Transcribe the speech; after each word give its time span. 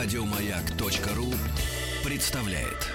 Радиомаяк.ру 0.00 1.34
представляет. 2.04 2.86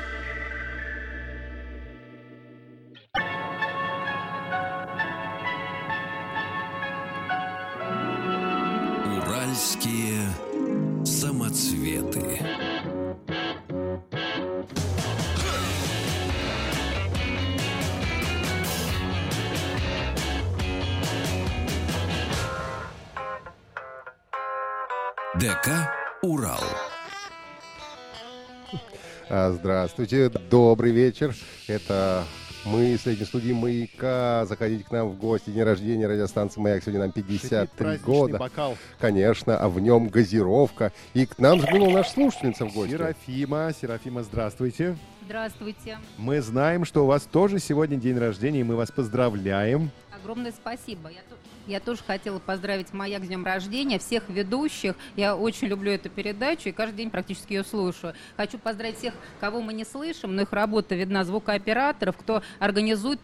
Уральские 9.18 10.30
самоцветы. 11.04 12.40
ДК 25.36 25.92
«Урал». 26.22 26.64
А, 29.36 29.52
Здравствуйте, 29.52 30.30
добрый 30.30 30.92
вечер. 30.92 31.36
Это 31.68 32.24
мы 32.66 32.96
с 32.96 33.08
этим 33.08 33.26
студии 33.26 33.52
«Маяка». 33.52 34.46
Заходите 34.46 34.84
к 34.84 34.92
нам 34.92 35.10
в 35.10 35.18
гости. 35.18 35.50
День 35.50 35.64
рождения 35.64 36.06
радиостанции 36.06 36.62
«Маяк». 36.62 36.84
Сегодня 36.84 37.02
нам 37.02 37.12
53 37.12 37.98
года. 38.06 38.38
бокал. 38.38 38.78
Конечно, 39.00 39.58
а 39.58 39.70
в 39.70 39.80
нем 39.80 40.10
газировка. 40.10 40.92
И 41.16 41.26
к 41.26 41.40
нам 41.40 41.60
заглянула 41.62 41.94
наша 41.94 42.12
слушательница 42.12 42.68
в 42.68 42.76
гости. 42.76 42.92
Серафима, 42.92 43.72
Серафима, 43.82 44.22
здравствуйте. 44.22 44.96
Здравствуйте. 45.26 45.98
Мы 46.20 46.40
знаем, 46.40 46.86
что 46.86 47.04
у 47.04 47.08
вас 47.08 47.24
тоже 47.24 47.58
сегодня 47.58 47.98
день 47.98 48.20
рождения, 48.20 48.60
и 48.60 48.64
мы 48.64 48.76
вас 48.76 48.92
поздравляем. 48.92 49.90
Огромное 50.16 50.52
спасибо. 50.52 51.10
Я, 51.10 51.22
я 51.68 51.80
тоже 51.80 52.02
хотела 52.06 52.40
поздравить 52.40 52.94
Маяк 52.94 53.24
с 53.24 53.28
днем 53.28 53.46
рождения, 53.46 54.00
всех 54.00 54.30
ведущих. 54.30 54.96
Я 55.16 55.36
очень 55.36 55.68
люблю 55.68 55.92
эту 55.92 56.10
передачу 56.10 56.70
и 56.70 56.72
каждый 56.72 56.98
день 56.98 57.10
практически 57.10 57.54
ее 57.54 57.64
слушаю. 57.64 58.14
Хочу 58.36 58.58
поздравить 58.58 58.98
всех, 58.98 59.14
кого 59.40 59.62
мы 59.62 59.74
не 59.74 59.86
слышим, 59.86 60.36
но 60.36 60.42
их 60.42 60.52
работа 60.52 60.96
видна 60.96 61.24
звукооператоров, 61.24 62.18
кто 62.18 62.44
организует 62.60 63.20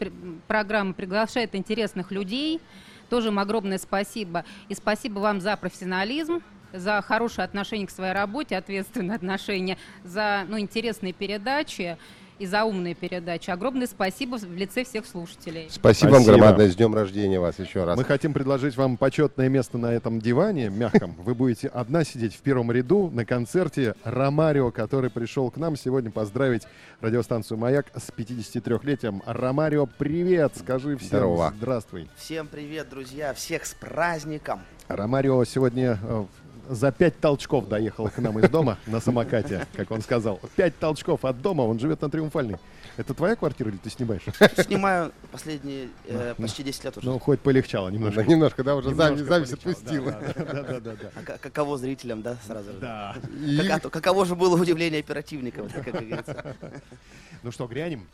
программу, 0.48 0.94
приглашает 0.94 1.56
интересных 1.56 2.12
людей. 2.12 2.62
Тоже 3.10 3.30
им 3.30 3.40
огромное 3.40 3.78
спасибо. 3.78 4.46
И 4.68 4.76
спасибо 4.76 5.20
вам 5.20 5.42
за 5.42 5.58
профессионализм, 5.58 6.42
за 6.72 7.02
хорошее 7.02 7.46
отношение 7.46 7.88
к 7.88 7.92
своей 7.92 8.14
работе, 8.14 8.56
ответственное 8.56 9.16
отношение, 9.16 9.78
за 10.04 10.46
ну, 10.48 10.60
интересные 10.60 11.14
передачи 11.14 11.98
и 12.40 12.46
за 12.46 12.64
умные 12.64 12.96
передачи. 12.96 13.52
Огромное 13.52 13.86
спасибо 13.86 14.38
в 14.38 14.56
лице 14.56 14.84
всех 14.84 15.06
слушателей. 15.06 15.68
Спасибо, 15.70 16.12
вам 16.12 16.24
Спасибо. 16.24 16.38
громадное. 16.38 16.70
С 16.70 16.76
днем 16.76 16.96
рождения 16.96 17.40
вас 17.40 17.60
еще 17.60 17.84
раз. 17.84 17.98
Мы 17.98 18.04
хотим 18.06 18.34
предложить 18.34 18.78
вам 18.78 18.98
почетное 18.98 19.50
место 19.50 19.78
на 19.78 19.94
этом 19.94 20.20
диване 20.20 20.70
мягком. 20.70 21.16
Вы 21.20 21.36
будете 21.36 21.68
одна 21.68 22.04
сидеть 22.04 22.34
в 22.34 22.40
первом 22.40 22.72
ряду 22.72 23.10
на 23.14 23.26
концерте 23.26 23.96
Ромарио, 24.04 24.72
который 24.72 25.10
пришел 25.10 25.52
к 25.52 25.58
нам 25.58 25.76
сегодня 25.76 26.12
поздравить 26.12 26.64
радиостанцию 27.02 27.58
«Маяк» 27.58 27.88
с 27.96 28.10
53-летием. 28.10 29.22
Ромарио, 29.26 29.86
привет! 29.86 30.54
Скажи 30.58 30.96
всем 30.98 31.08
Здорово. 31.08 31.54
здравствуй. 31.58 32.10
Всем 32.16 32.48
привет, 32.48 32.90
друзья! 32.90 33.34
Всех 33.34 33.66
с 33.66 33.74
праздником! 33.74 34.62
Ромарио 34.88 35.44
сегодня 35.44 36.00
э, 36.02 36.26
за 36.70 36.92
пять 36.92 37.20
толчков 37.20 37.68
доехал 37.68 38.10
к 38.10 38.18
нам 38.20 38.38
из 38.40 38.50
дома 38.50 38.78
на 38.86 39.00
самокате, 39.00 39.66
как 39.76 39.90
он 39.92 40.02
сказал. 40.02 40.40
Пять 40.56 40.78
толчков 40.78 41.26
от 41.26 41.42
дома, 41.42 41.64
он 41.64 41.80
живет 41.80 42.02
на 42.02 42.10
Триумфальной. 42.10 42.58
Это 42.98 43.14
твоя 43.14 43.36
квартира 43.36 43.70
или 43.70 43.78
ты 43.78 43.90
снимаешь? 43.90 44.22
Снимаю 44.66 45.12
последние 45.32 45.90
э, 46.06 46.36
почти 46.38 46.64
10 46.64 46.84
лет 46.84 46.98
уже. 46.98 47.08
Ну, 47.08 47.18
хоть 47.18 47.40
полегчало 47.40 47.90
Да, 47.90 47.96
немножко. 47.96 48.24
немножко, 48.24 48.64
да, 48.64 48.76
уже 48.76 48.94
запись 48.94 49.26
полегчало. 49.26 49.54
отпустила. 49.54 50.12
Да, 50.12 50.44
да, 50.44 50.64
да, 50.64 50.80
да, 50.80 50.92
да. 51.02 51.12
А 51.16 51.24
ка- 51.24 51.38
каково 51.40 51.78
зрителям, 51.78 52.22
да, 52.22 52.38
сразу 52.46 52.72
же? 52.74 52.78
Да. 52.80 53.16
И- 53.46 53.58
Как- 53.58 53.70
а 53.72 53.80
то- 53.80 53.90
каково 53.90 54.26
же 54.26 54.36
было 54.36 54.62
удивление 54.62 55.00
оперативников, 55.00 55.74
да, 55.74 55.82
как 55.82 55.94
говорится. 55.94 56.56
Ну 57.44 57.52
что, 57.52 57.68
грянем? 57.68 58.06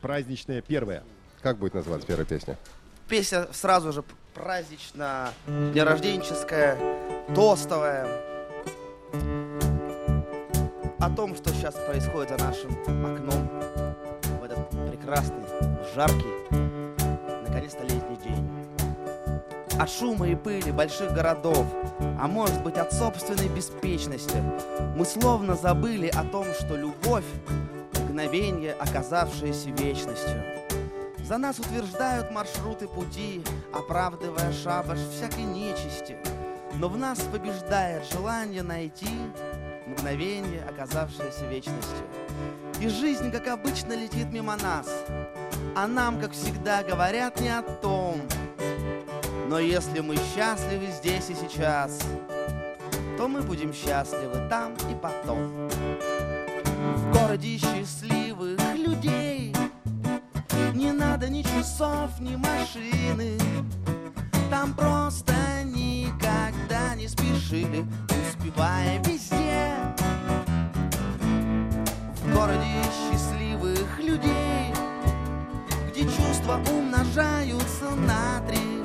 Праздничное 0.00 0.62
первое. 0.62 1.02
Как 1.42 1.58
будет 1.58 1.74
называться 1.74 2.06
первая 2.06 2.24
песня? 2.26 2.56
Песня 3.08 3.48
сразу 3.52 3.92
же 3.92 4.04
празднично, 4.38 5.30
днерожденческая, 5.46 6.78
тостовая. 7.34 8.06
О 11.00 11.10
том, 11.14 11.34
что 11.34 11.50
сейчас 11.50 11.74
происходит 11.74 12.30
за 12.30 12.44
нашим 12.44 12.70
окном 13.04 13.50
в 14.40 14.44
этот 14.44 14.70
прекрасный, 14.90 15.42
жаркий, 15.94 16.34
наконец-то 17.46 17.82
летний 17.82 18.16
день. 18.24 18.48
От 19.80 19.90
шума 19.90 20.28
и 20.28 20.36
пыли 20.36 20.70
больших 20.70 21.12
городов, 21.12 21.66
а 22.20 22.28
может 22.28 22.62
быть 22.62 22.76
от 22.76 22.92
собственной 22.92 23.48
беспечности, 23.48 24.42
мы 24.96 25.04
словно 25.04 25.56
забыли 25.56 26.08
о 26.08 26.24
том, 26.24 26.46
что 26.54 26.76
любовь— 26.76 27.24
мгновение, 28.04 28.72
оказавшееся 28.72 29.70
вечностью. 29.70 30.57
За 31.28 31.36
нас 31.36 31.58
утверждают 31.58 32.30
маршруты 32.30 32.88
пути, 32.88 33.44
оправдывая 33.70 34.50
шабаш 34.50 34.98
всякой 34.98 35.44
нечисти. 35.44 36.16
Но 36.76 36.88
в 36.88 36.96
нас 36.96 37.18
побеждает 37.20 38.10
желание 38.10 38.62
найти 38.62 39.10
мгновение, 39.86 40.64
оказавшееся 40.64 41.44
вечностью. 41.44 42.06
И 42.80 42.88
жизнь, 42.88 43.30
как 43.30 43.46
обычно, 43.48 43.92
летит 43.92 44.32
мимо 44.32 44.56
нас, 44.56 44.88
а 45.76 45.86
нам, 45.86 46.18
как 46.18 46.32
всегда, 46.32 46.82
говорят 46.82 47.38
не 47.42 47.50
о 47.50 47.60
том. 47.60 48.22
Но 49.50 49.58
если 49.58 50.00
мы 50.00 50.16
счастливы 50.16 50.86
здесь 50.92 51.28
и 51.28 51.34
сейчас, 51.34 51.98
то 53.18 53.28
мы 53.28 53.42
будем 53.42 53.74
счастливы 53.74 54.48
там 54.48 54.72
и 54.90 54.94
потом. 54.94 55.68
Надо 61.18 61.32
ни 61.32 61.42
часов, 61.42 62.20
ни 62.20 62.36
машины. 62.36 63.36
Там 64.50 64.72
просто 64.72 65.34
никогда 65.64 66.94
не 66.94 67.08
спешили 67.08 67.84
Успевая 68.08 69.02
везде. 69.04 69.74
В 72.22 72.32
городе 72.32 72.66
счастливых 72.94 73.98
людей 73.98 74.72
Где 75.88 76.04
чувства 76.04 76.60
умножаются 76.70 77.90
на 77.96 78.40
три. 78.46 78.84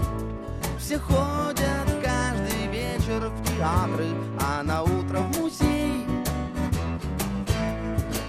Все 0.80 0.98
ходят 0.98 1.88
каждый 2.04 2.68
вечер 2.72 3.30
в 3.30 3.44
театры 3.48 4.08
А 4.42 4.64
на 4.64 4.82
утро 4.82 5.20
в 5.20 5.40
музей. 5.40 6.04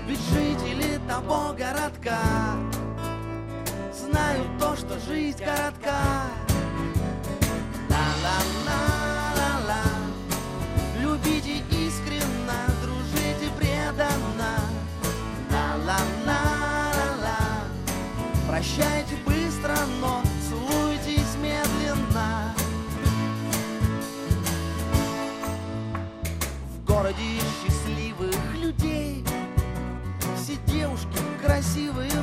Ведь 0.07 0.21
жители 0.31 1.01
того 1.09 1.55
городка 1.57 2.21
знают 4.15 4.47
то, 4.61 4.77
что 4.77 4.99
жизнь 5.01 5.39
коротка. 5.39 5.99
Ла-ла-ла-ла-ла. 7.91 9.83
Любите 11.01 11.57
искренно, 11.71 12.59
дружите 12.81 13.51
преданно. 13.59 14.53
Ла-ла-ла-ла-ла. 15.51 17.41
Прощайте 18.49 19.17
быстро, 19.27 19.77
но 20.01 20.23
целуйтесь 20.49 21.35
медленно. 21.43 22.55
В 26.71 26.85
городе 26.87 27.41
счастливых 27.65 28.39
людей 28.55 29.25
все 30.37 30.55
девушки 30.67 31.19
красивые 31.45 32.14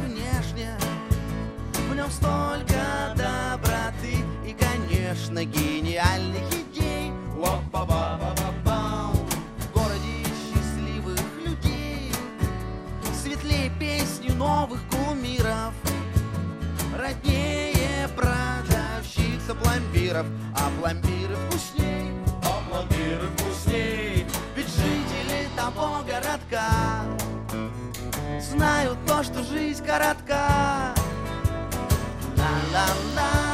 столько 2.11 3.15
доброты 3.15 4.17
и, 4.45 4.53
конечно, 4.53 5.43
гениальных 5.43 6.43
идей. 6.49 7.11
В 7.35 7.39
городе 9.73 10.25
счастливых 10.25 11.19
людей. 11.45 12.13
Светлее 13.13 13.71
песни 13.79 14.29
новых 14.29 14.79
кумиров. 14.89 15.73
Роднее 16.97 18.07
продавщица 18.15 19.55
пломбиров. 19.55 20.25
А 20.55 20.69
пломбиры 20.79 21.35
вкусней. 21.47 22.11
А 22.43 22.61
пломбиры 22.69 23.27
вкусней. 23.37 24.25
Ведь 24.55 24.67
жители 24.67 25.47
того 25.55 26.03
городка 26.05 26.69
Знают 28.39 28.97
то, 29.07 29.23
что 29.23 29.43
жизнь 29.43 29.83
коротка 29.85 30.93
Ла-ла-ла-ла-ла 32.71 33.50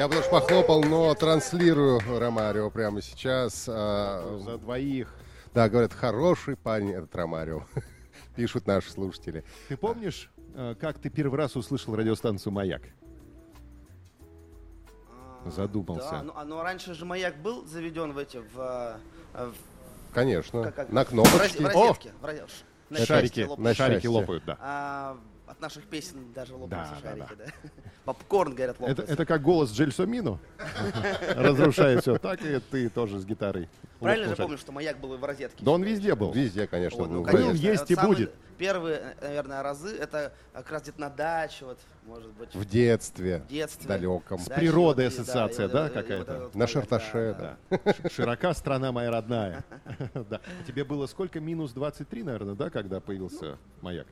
Я 0.00 0.08
бы 0.08 0.14
тоже 0.14 0.30
похлопал, 0.30 0.82
но 0.82 1.14
транслирую 1.14 2.00
Ромарио 2.18 2.70
прямо 2.70 3.02
сейчас. 3.02 3.66
А, 3.68 4.38
За 4.46 4.56
двоих. 4.56 5.14
Да, 5.52 5.68
говорят, 5.68 5.92
хороший 5.92 6.56
парень 6.56 6.92
этот 6.94 7.14
Ромарио. 7.14 7.64
Пишут 8.34 8.66
наши 8.66 8.90
слушатели. 8.90 9.44
Ты 9.68 9.76
помнишь, 9.76 10.30
э, 10.54 10.74
как 10.80 10.98
ты 11.00 11.10
первый 11.10 11.36
раз 11.36 11.54
услышал 11.54 11.94
радиостанцию 11.94 12.50
«Маяк»? 12.50 12.80
Задумался. 15.44 16.10
Да, 16.10 16.22
ну, 16.22 16.32
а, 16.34 16.44
ну 16.46 16.62
раньше 16.62 16.94
же 16.94 17.04
маяк 17.04 17.36
был 17.42 17.66
заведен 17.66 18.12
в 18.12 18.16
эти, 18.16 18.38
в, 18.38 18.96
в- 19.34 19.54
Конечно. 20.14 20.62
как- 20.62 20.76
как- 20.76 20.88
На 20.88 21.04
в, 21.04 21.08
кнопочке. 21.08 21.58
розе- 21.58 21.62
в 21.62 21.66
розетке. 21.66 22.12
в 22.18 22.24
розе- 22.24 22.46
на 22.88 22.96
Это 22.96 23.04
Шарики, 23.04 23.48
на 23.58 23.74
шарики 23.74 24.06
лопают, 24.06 24.44
да. 24.46 24.56
А, 24.60 25.18
от 25.50 25.60
наших 25.60 25.84
песен 25.86 26.32
даже 26.32 26.54
лопаются 26.54 26.94
Да, 27.02 27.10
да, 27.10 27.26
шарики, 27.26 27.34
да. 27.38 27.70
Попкорн, 28.04 28.54
говорят, 28.54 28.76
Это, 28.76 28.84
лопается. 28.84 29.12
это 29.12 29.26
как 29.26 29.42
голос 29.42 29.72
Джельсомино 29.72 30.38
разрушает 31.36 32.02
все. 32.02 32.18
Так 32.18 32.42
и 32.44 32.60
ты 32.60 32.88
тоже 32.88 33.18
с 33.18 33.24
гитарой. 33.24 33.68
Правильно 33.98 34.28
же 34.28 34.36
помню, 34.36 34.56
что 34.58 34.72
маяк 34.72 34.98
был 34.98 35.14
и 35.14 35.18
в 35.18 35.24
розетке. 35.24 35.62
Да 35.64 35.72
он 35.72 35.82
везде 35.82 36.14
был. 36.14 36.32
Везде, 36.32 36.66
конечно. 36.66 37.02
Ой, 37.02 37.08
ну, 37.08 37.22
был. 37.24 37.52
есть 37.52 37.90
и 37.90 37.94
будет. 37.96 38.32
Первые, 38.56 39.16
наверное, 39.22 39.62
разы, 39.62 39.96
это 39.96 40.34
как 40.52 40.70
раз 40.70 40.82
где-то 40.82 41.00
на 41.00 41.08
даче, 41.08 41.64
вот, 41.64 41.78
может 42.06 42.30
быть, 42.32 42.54
В 42.54 42.66
детстве. 42.66 43.38
в 43.38 43.46
детстве. 43.46 43.88
далеком. 43.88 44.38
Даче, 44.38 44.60
природой 44.60 45.08
ассоциация, 45.08 45.66
да, 45.66 45.86
это- 45.86 46.02
какая-то? 46.02 46.32
это 46.48 46.58
На 46.58 46.66
шарташе, 46.66 47.36
да, 47.38 47.56
да. 47.70 48.08
Широка 48.10 48.52
страна 48.52 48.92
моя 48.92 49.10
родная. 49.10 49.64
Да. 50.28 50.40
Тебе 50.66 50.84
было 50.84 51.06
сколько? 51.06 51.40
Минус 51.40 51.72
23, 51.72 52.22
наверное, 52.22 52.54
да, 52.54 52.68
когда 52.68 53.00
появился 53.00 53.56
маяк? 53.80 54.06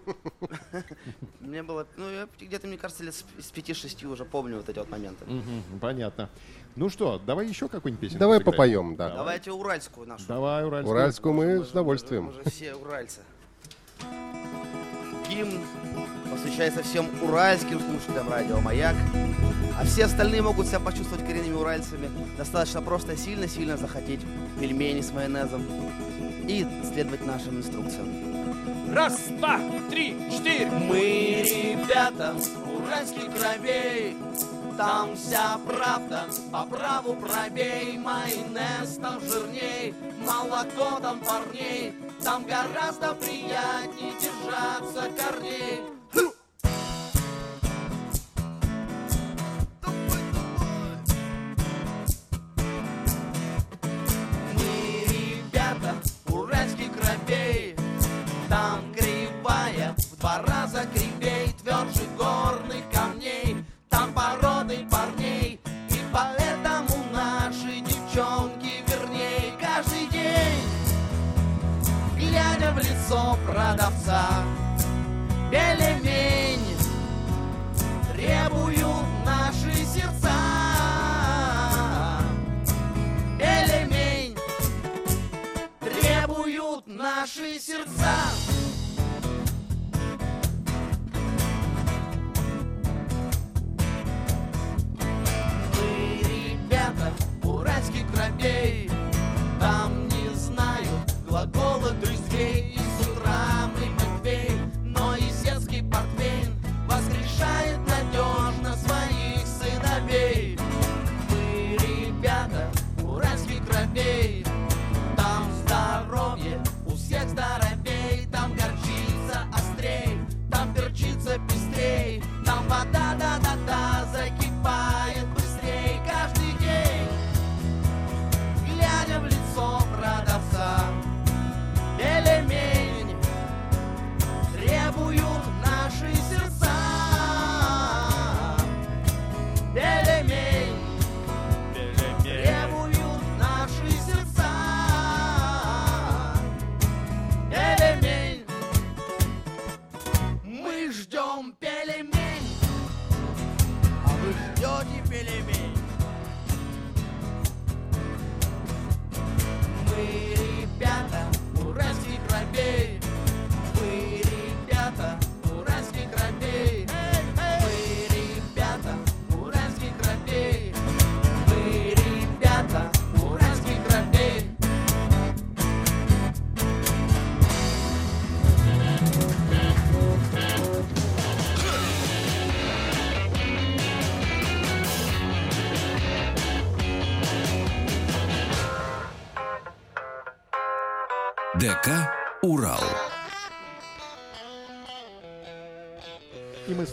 Мне 1.40 1.62
было, 1.62 1.86
ну, 1.96 2.10
я 2.10 2.28
где-то, 2.40 2.66
мне 2.66 2.78
кажется, 2.78 3.04
лет 3.04 3.14
с 3.14 3.24
с 3.38 3.52
5-6 3.52 4.06
уже 4.06 4.24
помню 4.24 4.56
вот 4.56 4.68
эти 4.68 4.78
вот 4.78 4.90
моменты. 4.90 5.24
Мгм, 5.26 5.80
Понятно. 5.80 6.28
Ну 6.76 6.88
что, 6.88 7.18
давай 7.18 7.46
еще 7.46 7.68
какую-нибудь 7.68 8.00
песню 8.00 8.18
Давай 8.18 8.38
сыграем? 8.38 8.56
попоем, 8.56 8.96
да. 8.96 9.10
Давайте 9.10 9.52
уральскую 9.52 10.06
нашу. 10.06 10.24
Давай, 10.26 10.64
Уральскую. 10.64 10.94
Уральскую 10.94 11.34
мы 11.34 11.64
с 11.64 11.70
удовольствием. 11.70 12.24
Мы 12.24 12.32
же 12.32 12.50
все 12.50 12.74
уральцы. 12.74 13.20
Гимн 15.28 15.60
посвящается 16.30 16.82
всем 16.82 17.06
уральским 17.22 17.78
слушателям 17.80 18.28
радио 18.30 18.60
«Маяк». 18.60 18.96
А 19.78 19.84
все 19.84 20.04
остальные 20.04 20.42
могут 20.42 20.66
себя 20.66 20.80
почувствовать 20.80 21.26
коренными 21.26 21.54
уральцами. 21.54 22.08
Достаточно 22.36 22.82
просто 22.82 23.16
сильно-сильно 23.16 23.76
захотеть 23.76 24.20
пельмени 24.60 25.00
с 25.00 25.10
майонезом 25.12 25.62
и 26.48 26.66
следовать 26.92 27.24
нашим 27.26 27.58
инструкциям. 27.58 28.31
Раз, 28.92 29.28
два, 29.38 29.58
три, 29.88 30.14
четыре. 30.30 30.66
Мы, 30.66 31.42
ребята, 31.42 32.36
уральских 32.76 33.24
кровей, 33.34 34.14
там 34.76 35.16
вся 35.16 35.58
правда, 35.66 36.26
по 36.52 36.66
праву 36.66 37.14
пробей, 37.14 37.96
майонез 37.96 38.98
там 39.00 39.18
жирней, 39.22 39.94
молоко 40.26 41.00
там 41.00 41.20
парней, 41.20 41.94
там 42.22 42.44
гораздо 42.44 43.14
приятней 43.14 44.12
держаться 44.20 45.08
корней. 45.16 45.91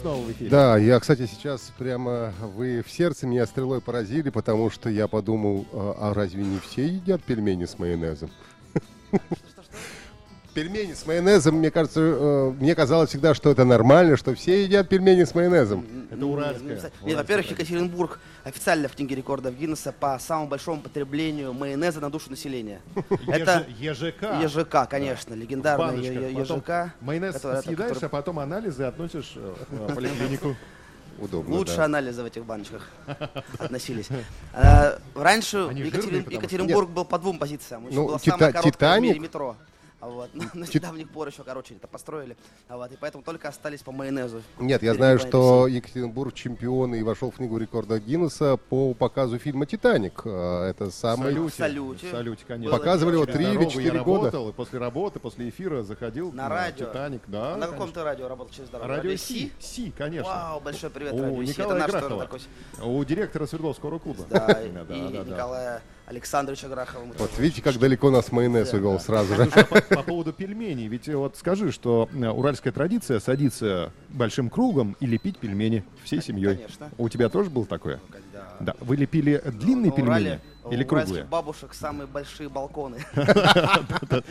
Снова 0.00 0.22
в 0.22 0.32
эфире. 0.32 0.50
Да, 0.50 0.76
я, 0.76 0.98
кстати, 0.98 1.26
сейчас 1.26 1.72
прямо 1.78 2.32
вы 2.56 2.82
в 2.86 2.90
сердце 2.90 3.26
меня 3.26 3.46
стрелой 3.46 3.80
поразили, 3.80 4.30
потому 4.30 4.70
что 4.70 4.88
я 4.88 5.08
подумал, 5.08 5.66
а 5.72 5.96
а 6.00 6.14
разве 6.14 6.42
не 6.42 6.58
все 6.58 6.86
едят 6.86 7.22
пельмени 7.22 7.66
с 7.66 7.78
майонезом? 7.78 8.30
Пельмени 10.54 10.94
с 10.94 11.06
майонезом, 11.06 11.54
мне 11.56 11.70
кажется, 11.70 12.00
э, 12.00 12.50
мне 12.58 12.74
казалось 12.74 13.10
всегда, 13.10 13.34
что 13.34 13.50
это 13.50 13.64
нормально, 13.64 14.16
что 14.16 14.34
все 14.34 14.64
едят 14.64 14.88
пельмени 14.88 15.22
с 15.24 15.32
майонезом. 15.34 15.86
Это 16.10 16.26
уральская. 16.26 16.60
Нет, 16.68 16.78
уральская 16.78 16.92
Нет, 17.06 17.16
во-первых. 17.18 17.50
Екатеринбург 17.52 18.18
официально 18.42 18.88
в 18.88 18.96
книге 18.96 19.14
рекордов 19.14 19.54
Гиннесса 19.54 19.92
по 19.92 20.18
самому 20.18 20.48
большому 20.48 20.80
потреблению 20.82 21.52
майонеза 21.52 22.00
на 22.00 22.10
душу 22.10 22.30
населения. 22.30 22.80
Это 23.28 23.64
Еж- 23.78 23.98
ЕЖК. 24.02 24.22
ЕЖК, 24.42 24.88
конечно, 24.90 25.34
легендарный 25.34 26.04
ЕЖК. 26.32 26.94
Майонез 27.00 27.34
который- 27.34 27.62
съедаешь, 27.62 28.02
а 28.02 28.08
потом 28.08 28.40
анализы 28.40 28.82
относишь 28.82 29.34
э, 29.36 29.54
в 29.70 29.94
поликлинику. 29.94 30.56
Удобно, 31.18 31.54
Лучше 31.54 31.76
да. 31.76 31.84
анализы 31.84 32.22
в 32.22 32.26
этих 32.26 32.44
баночках 32.46 32.88
относились. 33.58 34.08
А, 34.54 34.98
Раньше 35.14 35.58
Екатеринбург 35.58 36.88
был 36.88 37.04
по 37.04 37.18
двум 37.18 37.38
позициям. 37.38 37.86
Ну, 37.90 38.06
была 38.06 38.18
Тита- 38.18 38.30
самая 38.38 38.52
короткая 38.52 38.98
в 38.98 39.02
мире 39.02 39.14
Титаник- 39.14 39.22
метро. 39.22 39.56
Вот. 40.00 40.30
Но 40.34 40.44
на 40.54 40.64
недавних 40.64 41.10
пор 41.10 41.28
еще, 41.28 41.42
короче, 41.44 41.74
это 41.74 41.86
построили. 41.86 42.36
А 42.68 42.76
Вот. 42.76 42.90
И 42.92 42.96
поэтому 42.98 43.22
только 43.22 43.48
остались 43.48 43.82
по 43.82 43.92
майонезу. 43.92 44.42
Нет, 44.58 44.82
я 44.82 44.94
знаю, 44.94 45.18
что 45.18 45.66
Екатеринбург 45.66 46.32
чемпион 46.34 46.94
и 46.94 47.02
вошел 47.02 47.30
в 47.30 47.36
книгу 47.36 47.58
рекорда 47.58 47.98
Гиннесса 47.98 48.56
по 48.56 48.94
показу 48.94 49.38
фильма 49.38 49.66
«Титаник». 49.66 50.22
А, 50.24 50.68
Это 50.68 50.90
самый... 50.90 51.34
В 51.34 51.50
салюте. 51.50 52.06
В 52.08 52.10
салюте, 52.10 52.44
конечно. 52.46 52.76
Показывали 52.76 53.14
его 53.14 53.26
три 53.26 53.44
или 53.44 53.64
я 53.64 53.70
четыре 53.70 54.02
года. 54.02 54.24
работал, 54.30 54.48
и 54.48 54.52
после 54.52 54.78
работы, 54.78 55.18
после 55.20 55.48
эфира 55.48 55.82
заходил 55.82 56.32
На 56.32 56.48
радио. 56.48 56.86
«Титаник». 56.86 57.22
Да, 57.26 57.40
А 57.40 57.44
на 57.48 57.52
конечно. 57.66 57.72
каком 57.72 57.92
ты 57.92 58.02
радио 58.02 58.28
работал 58.28 58.54
через 58.54 58.70
дорогу? 58.70 58.88
Радио 58.90 59.16
Си. 59.16 59.52
Си, 59.58 59.92
конечно. 59.96 60.30
Вау, 60.32 60.60
большой 60.60 60.90
привет, 60.90 61.12
У 61.14 61.22
радио 61.22 61.44
Си. 61.44 61.60
Это 61.60 61.74
наш 61.74 61.90
тоже 61.90 62.18
такой. 62.18 62.40
У 62.82 63.04
директора 63.04 63.46
Свердловского 63.46 63.98
клуба. 63.98 64.24
Да, 64.30 64.46
и. 64.62 64.70
Николая 64.70 65.82
Александровича 66.10 66.68
Грахова. 66.68 67.04
мы 67.04 67.14
Вот 67.16 67.30
тоже 67.30 67.42
видите, 67.42 67.62
как 67.62 67.78
далеко 67.78 68.10
нас 68.10 68.32
майонез 68.32 68.72
увел 68.72 68.98
сразу 68.98 69.36
же. 69.36 69.46
По, 69.46 69.80
по 69.80 70.02
поводу 70.02 70.32
пельменей, 70.32 70.88
ведь 70.88 71.08
э, 71.08 71.14
вот 71.16 71.36
скажи, 71.36 71.70
что 71.70 72.08
э, 72.12 72.28
уральская 72.28 72.72
традиция 72.72 73.20
садиться 73.20 73.92
большим 74.08 74.50
кругом 74.50 74.96
и 74.98 75.06
лепить 75.06 75.38
пельмени 75.38 75.84
всей 76.02 76.20
семьей. 76.20 76.56
Конечно. 76.56 76.90
У 76.98 77.08
тебя 77.08 77.28
тоже 77.28 77.48
было 77.48 77.64
такое? 77.64 78.00
когда- 78.10 78.56
Да. 78.58 78.74
Вы 78.80 78.96
лепили 78.96 79.40
длинные 79.46 79.90
На 79.90 79.96
пельмени 79.96 80.08
Урале 80.08 80.40
или 80.70 80.84
у 80.84 80.86
круглые? 80.86 81.24
бабушек 81.24 81.74
самые 81.74 82.06
большие 82.06 82.48
балконы. 82.48 82.98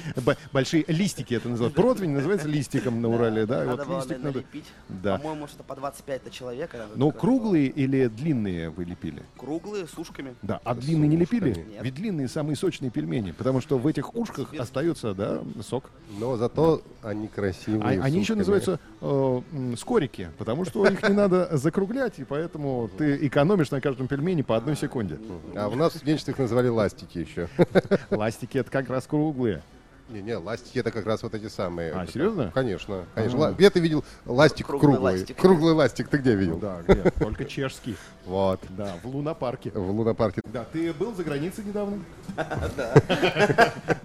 Большие 0.52 0.86
листики 0.88 1.34
это 1.34 1.50
называют. 1.50 1.76
Противень 1.76 2.12
называется 2.12 2.48
листиком 2.48 3.02
на 3.02 3.10
Урале, 3.10 3.46
да? 3.46 3.64
Надо 3.64 3.86
было, 3.86 3.98
листик 3.98 4.18
наверное, 4.18 4.42
лепить. 4.42 4.66
Да. 4.88 5.18
По-моему, 5.18 5.48
что 5.48 5.64
по 5.64 5.76
25 5.76 6.26
на 6.26 6.32
человека. 6.32 6.78
надо 6.78 6.92
Ну, 6.96 7.12
круглые 7.12 7.68
или 7.68 8.08
длинные 8.08 8.70
вы 8.70 8.86
лепили? 8.86 9.24
Круглые, 9.38 9.88
с 9.88 9.98
ушками. 9.98 10.36
Да, 10.42 10.60
а 10.64 10.76
длинные 10.76 11.08
не 11.08 11.18
лепили? 11.18 11.66
Нет. 11.70 11.84
Ведь 11.84 11.96
длинные 11.96 12.28
самые 12.28 12.56
сочные 12.56 12.92
пельмени, 12.92 13.32
потому 13.32 13.62
что 13.62 13.78
в 13.78 13.88
этих 13.88 14.16
ушках 14.16 14.54
остается, 14.54 15.14
да, 15.14 15.42
сок. 15.68 15.90
Но 16.18 16.38
зато 16.38 16.82
они 17.04 17.28
красивые. 17.28 18.00
А- 18.00 18.04
они 18.04 18.20
еще 18.20 18.36
называются 18.36 18.80
э, 19.02 19.42
скорики, 19.78 20.30
потому 20.38 20.66
что 20.66 20.86
их 20.86 21.02
не 21.08 21.16
надо 21.16 21.56
закруглять, 21.58 22.20
и 22.20 22.24
поэтому 22.24 22.90
ты 22.98 23.28
экономишь 23.28 23.72
на 23.72 23.82
каждом 23.82 24.08
пельмени 24.08 24.42
по 24.42 24.58
одной 24.58 24.76
секунде. 24.76 25.18
А 25.56 25.68
у 25.68 25.76
нас 25.76 25.94
в 25.94 26.04
их 26.30 26.38
называли 26.38 26.68
ластики 26.68 27.18
еще. 27.20 27.50
Ластики 28.10 28.58
это 28.58 28.70
как 28.72 28.90
раз 28.90 29.06
круглые. 29.08 29.62
Не-не, 30.10 30.38
ластики 30.38 30.80
это 30.80 30.90
как 30.90 31.06
раз 31.06 31.22
вот 31.22 31.36
эти 31.36 31.48
самые. 31.50 31.92
А, 31.94 32.08
серьезно? 32.08 32.50
Конечно, 32.52 33.06
конечно. 33.14 33.38
Ла- 33.38 33.52
Где 33.52 33.70
ты 33.70 33.80
видел 33.80 34.04
ластик 34.26 34.66
Круглый 34.66 34.94
круглый? 34.96 35.14
ластик. 35.20 35.38
Круглый 35.38 35.74
ластик 35.76 36.08
ты 36.10 36.18
где 36.18 36.34
видел? 36.34 36.58
Да, 36.58 36.82
где? 36.88 37.12
Только 37.12 37.46
чешский. 37.46 37.96
Вот, 38.26 38.60
Да, 38.70 38.96
в 39.04 39.08
лунопарке. 39.08 39.70
в 39.70 39.92
лунопарке. 39.92 40.42
Да, 40.52 40.64
ты 40.72 40.94
был 40.94 41.14
за 41.14 41.24
границей 41.24 41.64
недавно? 41.64 42.00
Да. 42.38 42.96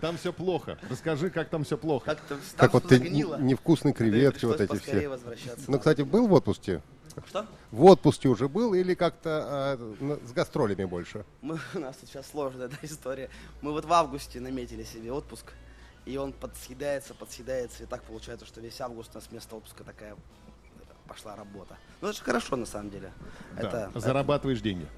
Там 0.03 0.19
все 0.19 0.33
плохо. 0.35 0.77
Расскажи, 0.91 1.31
как 1.31 1.49
там 1.49 1.65
все 1.65 1.79
плохо. 1.79 2.05
Как-то 2.07 2.35
Как 2.57 2.71
там 2.71 2.81
вот 2.81 2.89
ты 2.89 2.99
загнило. 2.99 3.37
н- 3.37 3.47
невкусные 3.47 3.95
Да 3.95 4.05
и 4.05 4.11
креветки, 4.11 4.45
вот 4.45 4.61
эти 4.61 4.69
поскорее 4.69 5.01
все. 5.01 5.09
возвращаться. 5.09 5.65
Ну, 5.71 5.79
кстати, 5.79 6.03
был 6.03 6.27
в 6.29 6.33
отпуске? 6.35 6.83
Что? 7.27 7.47
В 7.71 7.85
отпуске 7.85 8.29
уже 8.29 8.49
был 8.49 8.75
или 8.75 8.95
как-то 8.95 9.79
на- 10.01 10.17
с 10.27 10.33
гастролями 10.33 10.85
больше? 10.85 11.25
Мы, 11.43 11.59
у 11.75 11.79
нас 11.79 11.97
тут 11.97 12.09
сейчас 12.09 12.29
сложная 12.31 12.67
эта 12.67 12.77
история. 12.83 13.31
Мы 13.63 13.73
вот 13.73 13.85
в 13.85 13.93
августе 13.93 14.41
наметили 14.41 14.83
себе 14.85 15.13
отпуск, 15.13 15.53
и 16.07 16.17
он 16.17 16.33
подсъедается, 16.33 17.15
подсъедается, 17.15 17.85
и 17.85 17.87
так 17.87 18.03
получается, 18.03 18.47
что 18.47 18.61
весь 18.61 18.81
август 18.81 19.11
у 19.15 19.19
нас 19.19 19.29
вместо 19.31 19.57
отпуска 19.57 19.85
такая 19.85 20.17
пошла 21.07 21.37
работа. 21.37 21.77
Ну 22.01 22.09
это 22.09 22.17
же 22.19 22.25
хорошо 22.25 22.57
на 22.57 22.67
самом 22.67 22.91
деле. 22.91 23.13
Да, 23.57 23.89
Это, 23.89 24.01
зарабатываешь 24.01 24.61
деньги. 24.61 24.89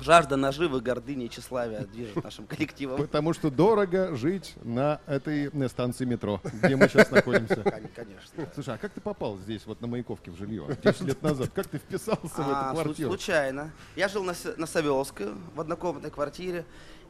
Жажда 0.00 0.36
наживы, 0.36 0.80
гордыни 0.80 1.24
и 1.24 1.30
тщеславия 1.30 1.80
движет 1.82 2.22
нашим 2.22 2.46
коллективом. 2.48 2.96
Потому 2.98 3.32
что 3.32 3.50
дорого 3.50 4.14
жить 4.16 4.54
на 4.62 5.00
этой 5.06 5.50
э, 5.52 5.68
станции 5.68 6.04
метро, 6.04 6.40
где 6.62 6.76
мы 6.76 6.88
сейчас 6.88 7.10
находимся. 7.10 7.56
Кон- 7.62 7.72
Конечно. 7.94 8.48
Слушай, 8.54 8.74
а 8.74 8.78
как 8.78 8.92
ты 8.92 9.00
попал 9.00 9.38
здесь, 9.38 9.62
вот 9.66 9.80
на 9.80 9.86
Маяковке 9.86 10.30
в 10.30 10.36
жилье, 10.36 10.66
10 10.82 11.00
лет 11.02 11.22
назад? 11.22 11.50
Как 11.54 11.66
ты 11.66 11.78
вписался 11.78 12.26
в 12.26 12.38
А, 12.38 12.72
эту 12.72 12.82
квартиру? 12.82 13.08
Случайно. 13.10 13.70
Я 13.96 14.08
жил 14.08 14.22
на, 14.24 14.34
на 14.56 14.66
Савеловской, 14.66 15.28
в 15.54 15.60
однокомнатной 15.60 16.10
квартире, 16.10 16.64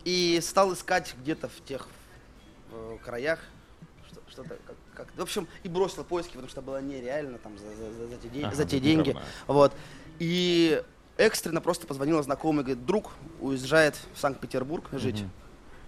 и 0.04 0.38
стал 0.42 0.72
искать 0.72 1.14
где-то 1.20 1.48
в 1.48 1.64
тех 1.64 1.88
э, 2.72 2.98
краях 3.04 3.40
что- 4.10 4.20
что-то 4.30 4.56
как, 4.66 4.76
как- 4.94 5.16
В 5.16 5.20
общем, 5.22 5.48
и 5.64 5.68
бросил 5.68 6.04
поиски, 6.04 6.30
потому 6.32 6.48
что 6.48 6.62
было 6.62 6.80
нереально 6.80 7.38
там 7.38 7.58
за, 7.58 7.64
за- 7.74 7.92
за- 7.92 8.06
за 8.08 8.16
те, 8.16 8.28
день- 8.28 8.44
Ага, 8.44 8.54
за 8.54 8.64
те 8.64 8.76
ну, 8.76 8.82
деньги. 8.82 9.16
Вот. 9.48 9.72
И 10.18 10.82
экстренно 11.16 11.60
просто 11.60 11.86
позвонила 11.86 12.22
знакомый, 12.22 12.64
говорит, 12.64 12.84
друг 12.84 13.12
уезжает 13.40 13.96
в 14.14 14.20
Санкт-Петербург 14.20 14.84
жить. 14.92 15.24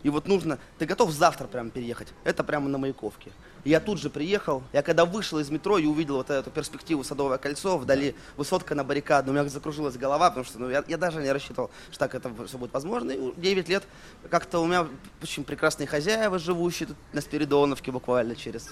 И 0.04 0.11
вот 0.11 0.28
нужно, 0.28 0.58
ты 0.78 0.87
готов 0.87 1.11
завтра 1.11 1.49
прямо 1.49 1.70
переехать? 1.70 2.08
Это 2.23 2.44
прямо 2.44 2.68
на 2.68 2.78
Маяковке. 2.78 3.32
И 3.64 3.70
я 3.70 3.80
тут 3.80 3.99
же 3.99 4.11
приехал, 4.11 4.62
я 4.73 4.82
когда 4.82 5.04
вышел 5.04 5.40
из 5.40 5.50
метро 5.50 5.76
и 5.76 5.87
увидел 5.87 6.16
вот 6.16 6.30
эту 6.30 6.50
перспективу 6.50 7.02
Садовое 7.02 7.38
кольцо, 7.38 7.76
вдали 7.76 8.14
высотка 8.37 8.76
на 8.76 8.85
баррикадной, 8.85 9.32
у 9.32 9.35
меня 9.35 9.49
закружилась 9.49 9.97
голова, 9.97 10.30
потому 10.30 10.47
что 10.47 10.61
ну, 10.61 10.70
я, 10.70 10.85
я 10.87 10.97
даже 10.97 11.20
не 11.20 11.32
рассчитывал, 11.32 11.70
что 11.90 11.99
так 11.99 12.14
это 12.14 12.32
все 12.47 12.56
будет 12.56 12.73
возможно. 12.73 13.11
И 13.11 13.32
9 13.37 13.68
лет 13.68 13.82
как-то 14.30 14.61
у 14.61 14.66
меня 14.66 14.87
очень 15.20 15.42
прекрасные 15.42 15.88
хозяева, 15.88 16.38
живущие 16.38 16.87
тут 16.87 16.97
на 17.12 17.20
Спиридоновке 17.20 17.90
буквально 17.90 18.37
через 18.37 18.68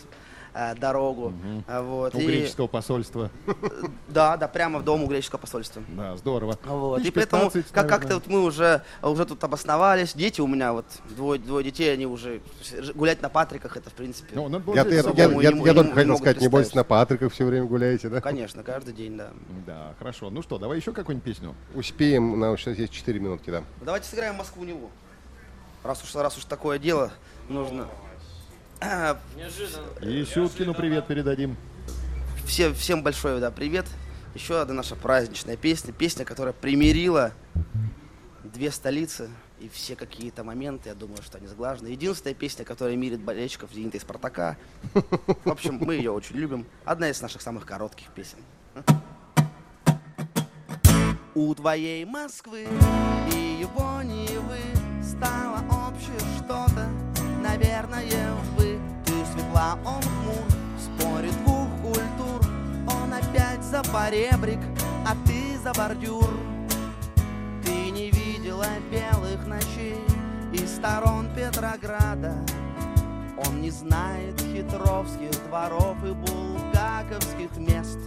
э, 0.57 0.75
дорогу. 0.75 1.33
А, 1.67 1.83
Вот. 1.83 2.15
У 2.15 2.19
И- 2.19 2.27
греческого 2.27 2.67
посольства. 2.67 3.31
да, 4.09 4.37
да, 4.37 4.49
прямо 4.49 4.79
в 4.79 4.85
дом 4.85 5.05
у 5.05 5.07
греческого 5.07 5.39
посольства. 5.39 5.83
Да, 5.89 6.17
здорово. 6.17 6.59
Вот. 6.65 7.03
И 7.03 7.11
поэтому 7.11 7.51
15, 7.51 7.73
как, 7.73 7.89
как-то 7.89 8.15
вот 8.15 8.27
мы 8.27 8.43
уже, 8.43 8.83
уже 9.03 9.25
тут 9.27 9.43
обосновались. 9.45 10.15
Дети 10.15 10.41
у 10.41 10.47
меня, 10.47 10.73
вот 10.73 10.87
двое, 11.11 11.39
двое 11.41 11.65
детей, 11.65 11.93
они 11.93 12.07
уже 12.07 12.41
гулять 12.95 13.23
на 13.23 13.29
Патриках, 13.29 13.77
это 13.77 13.91
в 13.91 13.95
принципе. 13.95 14.31
Ну, 14.35 14.49
Я, 14.75 14.83
я, 14.85 14.95
я, 14.95 15.03
я- 15.13 15.29
не- 15.29 15.45
я 15.45 15.51
не- 15.53 15.75
только 15.75 15.95
хотел 15.95 16.17
сказать, 16.17 16.41
небось 16.41 16.51
представить. 16.63 16.75
на 16.75 16.85
Патриках 16.85 17.33
все 17.33 17.45
время 17.45 17.67
гуляете, 17.67 18.09
да? 18.09 18.21
Конечно, 18.21 18.63
каждый 18.63 18.95
день, 18.95 19.17
да. 19.17 19.31
Да, 19.67 19.95
хорошо. 19.99 20.31
Ну 20.31 20.43
что, 20.43 20.59
давай 20.59 20.79
еще 20.79 20.93
какую-нибудь 20.93 21.25
песню. 21.25 21.55
Успеем, 21.75 22.39
нам 22.39 22.57
сейчас 22.57 22.79
есть 22.79 22.93
4 22.93 23.19
минутки, 23.21 23.51
да. 23.51 23.63
Давайте 23.83 24.09
сыграем 24.09 24.37
Москву-Неву. 24.37 24.91
Раз 25.85 26.03
уж, 26.03 26.15
раз 26.15 26.37
уж 26.37 26.45
такое 26.45 26.79
дело, 26.79 27.13
нужно... 27.49 27.87
И 30.03 30.25
Сюткину 30.25 30.75
привет 30.75 31.07
передадим. 31.07 31.57
Всем, 32.47 32.75
всем 32.75 33.03
большой 33.03 33.41
да, 33.41 33.51
привет. 33.51 33.87
Еще 34.35 34.61
одна 34.61 34.75
наша 34.75 34.95
праздничная 34.97 35.57
песня. 35.57 35.93
Песня, 35.93 36.25
которая 36.25 36.53
примирила 36.53 37.33
две 38.45 38.71
столицы 38.71 39.31
и 39.61 39.69
все 39.71 39.97
какие-то 39.97 40.45
моменты, 40.45 40.91
я 40.91 40.95
думаю, 40.95 41.23
что 41.23 41.39
они 41.39 41.47
сглажены. 41.47 41.89
Единственная 41.89 42.35
песня, 42.35 42.65
которая 42.65 42.97
мирит 42.97 43.21
болельщиков 43.21 43.73
«Зенита» 43.73 43.97
и 43.97 44.01
«Спартака». 44.01 44.59
В 44.93 45.51
общем, 45.51 45.79
мы 45.81 45.95
ее 45.95 46.11
очень 46.11 46.37
любим. 46.37 46.67
Одна 46.85 47.09
из 47.09 47.21
наших 47.23 47.41
самых 47.41 47.65
коротких 47.65 48.09
песен. 48.09 48.39
У 51.35 51.55
твоей 51.55 52.05
Москвы 52.05 52.67
и 53.33 53.59
его 53.61 54.03
Невы 54.03 54.59
стало 55.03 55.59
общее 55.89 56.19
что-то, 56.39 56.89
наверное, 57.43 58.05
светла, 59.57 59.79
он 59.85 60.03
хмур, 60.03 60.45
в 60.77 60.81
споре 60.81 61.31
двух 61.45 61.69
культур. 61.83 62.51
Он 62.89 63.13
опять 63.13 63.63
за 63.63 63.83
поребрик, 63.83 64.61
а 65.07 65.15
ты 65.27 65.59
за 65.63 65.73
бордюр. 65.73 66.31
Ты 67.65 67.91
не 67.91 68.11
видела 68.11 68.67
белых 68.91 69.47
ночей 69.47 70.01
из 70.53 70.77
сторон 70.77 71.29
Петрограда. 71.35 72.35
Он 73.47 73.61
не 73.61 73.71
знает 73.71 74.41
хитровских 74.41 75.31
дворов 75.49 75.97
и 76.05 76.13
булгаковских 76.13 77.57
мест. 77.57 77.99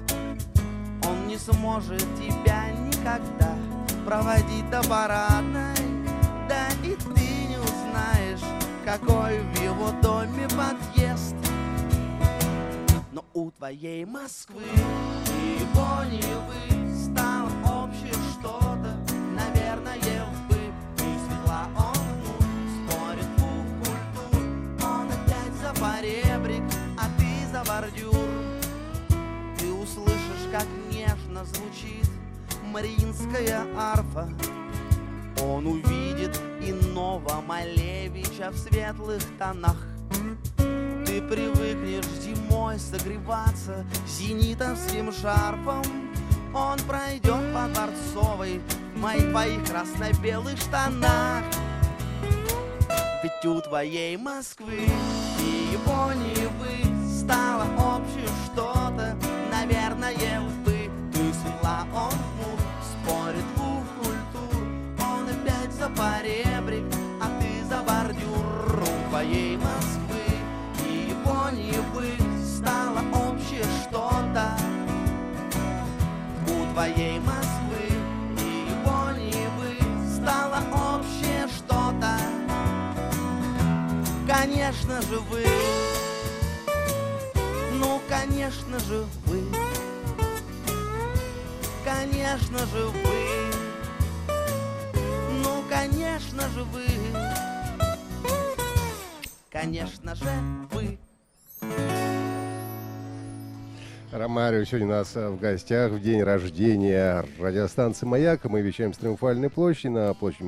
Он 1.04 1.28
не 1.28 1.38
сможет 1.38 2.04
тебя 2.18 2.72
никогда 2.72 3.56
проводить 4.06 4.68
до 4.72 4.82
парадной 4.88 5.76
Да 6.48 6.68
и 6.84 6.96
ты 6.96 7.48
не 7.48 7.58
узнаешь, 7.58 8.69
какой 8.90 9.40
в 9.40 9.62
его 9.62 9.92
доме 10.02 10.48
подъезд. 10.50 11.36
Но 13.12 13.24
у 13.34 13.52
твоей 13.52 14.04
Москвы 14.06 14.64
его 14.64 16.04
Невы 16.10 16.96
стало 16.96 17.50
общее 17.84 18.14
что-то 18.34 18.98
Наверное, 19.36 20.26
вы 20.50 20.58
и 20.58 21.18
светла 21.20 21.68
он 21.78 22.08
ну, 22.24 22.34
спорит 22.88 23.36
двух 23.38 23.68
культур. 23.84 24.42
Он 24.84 25.08
опять 25.12 25.54
за 25.62 25.80
поребрик, 25.80 26.64
а 26.98 27.06
ты 27.20 27.48
за 27.52 27.64
бордюр. 27.64 28.16
Ты 29.60 29.72
услышишь, 29.72 30.50
как 30.52 30.66
нежно 30.92 31.46
звучит 31.46 32.10
Мариинская 32.64 33.68
арфа 33.78 34.30
он 35.42 35.68
увидит 35.68 36.38
иного 36.62 37.42
Малевича 37.42 38.52
в 38.52 38.58
светлых 38.58 39.24
тонах. 39.38 39.78
Ты 41.06 41.22
привыкнешь 41.22 42.06
зимой 42.22 42.78
согреваться 42.80 43.86
зенитовским 44.08 45.12
шарфом. 45.12 45.84
Он 46.54 46.78
пройдет 46.88 47.54
по 47.54 47.68
Дворцовой 47.68 48.62
в 48.96 49.00
моих 49.00 49.30
твоих 49.30 49.66
красно-белых 49.66 50.58
штанах. 50.58 51.44
Ведь 53.24 53.46
у 53.46 53.62
твоей 53.62 54.18
Москвы 54.18 54.88
и 55.40 55.74
его 55.74 56.12
Невы 56.14 57.10
стало 57.20 57.64
общим 57.78 58.30
что-то, 58.46 59.18
наверное, 59.52 60.16
вы. 60.66 60.90
Ты 61.12 61.20
села, 61.34 61.86
он 61.94 62.14
поребрик, 66.00 66.86
а 67.22 67.28
ты 67.42 67.66
за 67.66 67.82
бордюр 67.84 68.84
твоей 69.10 69.58
Москвы. 69.58 70.24
И 70.88 71.14
болью 71.26 71.84
бы 71.94 72.08
стало 72.42 73.02
общее 73.28 73.66
что-то 73.82 74.58
у 76.48 76.74
твоей 76.74 77.20
Москвы. 77.20 77.86
И 78.38 78.72
болью 78.86 79.50
бы 79.58 79.70
стало 80.16 80.60
общее 80.96 81.48
что-то, 81.58 82.18
конечно 84.26 85.02
же 85.02 85.20
вы. 85.30 85.46
Ну, 87.74 88.00
конечно 88.08 88.80
же 88.80 89.04
вы. 89.26 89.44
Конечно 91.84 92.60
же 92.68 92.86
вы 92.86 93.49
конечно 95.80 96.42
же 96.50 96.64
вы, 96.66 96.84
конечно 99.50 100.16
же 100.16 100.26
вы. 100.72 101.00
Ромарио 104.12 104.64
сегодня 104.66 104.88
у 104.88 104.90
нас 104.90 105.16
э, 105.16 105.30
в 105.30 105.40
гостях 105.40 105.92
в 105.92 106.02
день 106.02 106.24
рождения 106.24 107.24
радиостанции 107.38 108.08
«Маяк». 108.08 108.44
Мы 108.46 108.62
вещаем 108.62 108.92
с 108.92 108.98
Триумфальной 108.98 109.52
площади 109.52 109.92
на 109.92 110.14
площади 110.16 110.46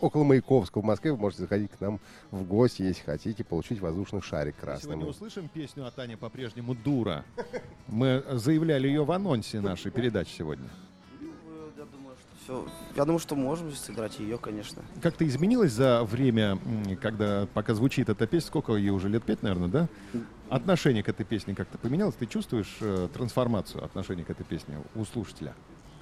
около 0.00 0.24
Маяковского 0.24 0.80
в 0.80 0.86
Москве. 0.86 1.12
Вы 1.12 1.18
можете 1.18 1.42
заходить 1.42 1.70
к 1.72 1.80
нам 1.80 2.00
в 2.30 2.42
гости, 2.44 2.82
если 2.82 3.02
хотите, 3.02 3.44
получить 3.44 3.80
воздушный 3.80 4.22
шарик 4.22 4.56
красный. 4.56 4.92
Сегодня 4.92 5.06
услышим 5.06 5.48
песню 5.48 5.86
от 5.86 5.94
Тани 5.94 6.16
по-прежнему 6.16 6.74
«Дура». 6.74 7.24
Мы 7.86 8.24
заявляли 8.32 8.88
ее 8.88 9.04
в 9.04 9.12
анонсе 9.12 9.60
нашей 9.60 9.92
передачи 9.92 10.30
сегодня. 10.38 10.66
Я 12.50 12.56
думаю, 12.56 12.68
что 12.68 12.70
все. 12.70 12.72
Я 12.96 13.04
думаю, 13.04 13.18
что 13.18 13.36
можем 13.36 13.72
сыграть 13.72 14.18
ее, 14.18 14.38
конечно. 14.38 14.82
Как-то 15.02 15.26
изменилось 15.26 15.72
за 15.72 16.02
время, 16.04 16.58
когда 17.00 17.46
пока 17.54 17.74
звучит 17.74 18.08
эта 18.08 18.26
песня, 18.26 18.48
сколько 18.48 18.74
ей 18.74 18.90
уже, 18.90 19.08
лет 19.08 19.24
пять, 19.24 19.42
наверное, 19.42 19.68
да? 19.68 19.88
Отношение 20.48 21.02
к 21.02 21.08
этой 21.08 21.24
песне 21.24 21.54
как-то 21.54 21.78
поменялось? 21.78 22.16
Ты 22.16 22.26
чувствуешь 22.26 22.78
э, 22.80 23.08
трансформацию 23.14 23.84
отношения 23.84 24.24
к 24.24 24.30
этой 24.30 24.44
песне 24.44 24.78
у 24.96 25.04
слушателя? 25.04 25.54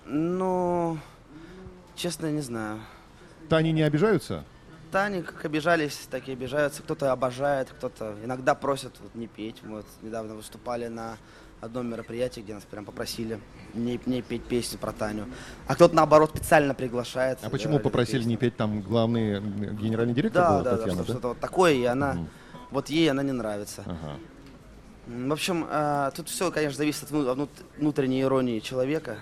Ну, 0.06 0.98
честно, 1.94 2.30
не 2.30 2.40
знаю. 2.40 2.80
Тани 3.50 3.72
не 3.72 3.82
обижаются? 3.82 4.44
Тани 4.90 5.22
как 5.22 5.44
обижались, 5.44 6.08
так 6.10 6.28
и 6.28 6.32
обижаются. 6.32 6.82
Кто-то 6.82 7.12
обожает, 7.12 7.68
кто-то 7.68 8.16
иногда 8.24 8.54
просят 8.54 8.94
вот, 9.00 9.14
не 9.14 9.26
петь. 9.26 9.56
Мы 9.62 9.76
вот 9.76 9.86
недавно 10.00 10.34
выступали 10.34 10.88
на 10.88 11.18
одном 11.60 11.88
мероприятии, 11.90 12.40
где 12.40 12.54
нас 12.54 12.64
прям 12.64 12.84
попросили 12.84 13.40
не, 13.74 14.00
не 14.06 14.22
петь 14.22 14.44
песню 14.44 14.78
про 14.78 14.92
Таню. 14.92 15.26
А 15.66 15.74
кто-то, 15.74 15.94
наоборот, 15.94 16.30
специально 16.34 16.74
приглашает. 16.74 17.38
А 17.42 17.50
почему 17.50 17.78
попросили 17.80 18.18
песни. 18.18 18.30
не 18.30 18.36
петь 18.36 18.56
там 18.56 18.80
главный 18.80 19.40
генеральный 19.40 20.14
директор 20.14 20.42
Да, 20.42 20.50
была 20.50 20.62
да, 20.62 20.76
Татьяна, 20.76 20.92
что- 21.02 21.06
да? 21.06 21.12
что-то 21.12 21.28
вот 21.28 21.40
такое, 21.40 21.72
и 21.72 21.84
она, 21.84 22.14
Мгм. 22.14 22.28
вот 22.70 22.88
ей 22.90 23.10
она 23.10 23.22
не 23.22 23.32
нравится. 23.32 23.82
Ага. 23.86 24.16
В 25.06 25.32
общем, 25.32 25.66
а, 25.70 26.10
тут 26.12 26.28
все, 26.28 26.50
конечно, 26.50 26.76
зависит 26.76 27.04
от 27.04 27.10
вну- 27.10 27.32
внут- 27.34 27.64
внутренней 27.78 28.22
иронии 28.22 28.60
человека. 28.60 29.18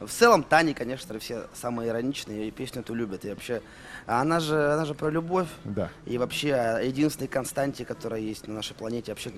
В 0.00 0.08
целом, 0.08 0.42
Тани, 0.42 0.74
конечно, 0.74 1.16
все 1.20 1.44
самые 1.54 1.90
ироничные, 1.90 2.48
и 2.48 2.50
песню 2.50 2.80
эту 2.80 2.92
любят. 2.92 3.24
И 3.24 3.28
вообще, 3.28 3.62
а 4.06 4.20
она 4.20 4.40
же, 4.40 4.72
она 4.72 4.84
же 4.84 4.94
про 4.94 5.10
любовь. 5.10 5.48
Да. 5.64 5.90
И 6.06 6.18
вообще 6.18 6.54
о 6.54 6.80
единственной 6.80 7.28
константе, 7.28 7.84
которая 7.84 8.20
есть 8.20 8.48
на 8.48 8.54
нашей 8.54 8.74
планете, 8.74 9.12
вообще 9.12 9.32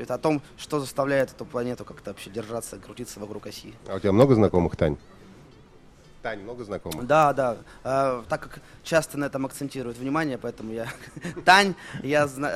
это 0.00 0.14
о 0.14 0.18
том, 0.18 0.42
что 0.56 0.80
заставляет 0.80 1.32
эту 1.32 1.44
планету 1.44 1.84
как-то 1.84 2.10
вообще 2.10 2.30
держаться, 2.30 2.76
крутиться 2.78 3.20
вокруг 3.20 3.46
оси. 3.46 3.74
А 3.88 3.96
у 3.96 3.98
тебя 3.98 4.12
много 4.12 4.34
знакомых, 4.34 4.76
Тань? 4.76 4.96
Тань, 6.28 6.40
много 6.42 6.62
знакомых? 6.64 7.06
Да, 7.06 7.32
да. 7.32 7.56
А, 7.84 8.22
так 8.28 8.42
как 8.42 8.60
часто 8.82 9.16
на 9.18 9.24
этом 9.26 9.46
акцентируют 9.46 9.96
внимание, 9.96 10.36
поэтому 10.36 10.72
я 10.72 10.86
Тань 11.44 11.74
я 12.02 12.26
зна- 12.26 12.50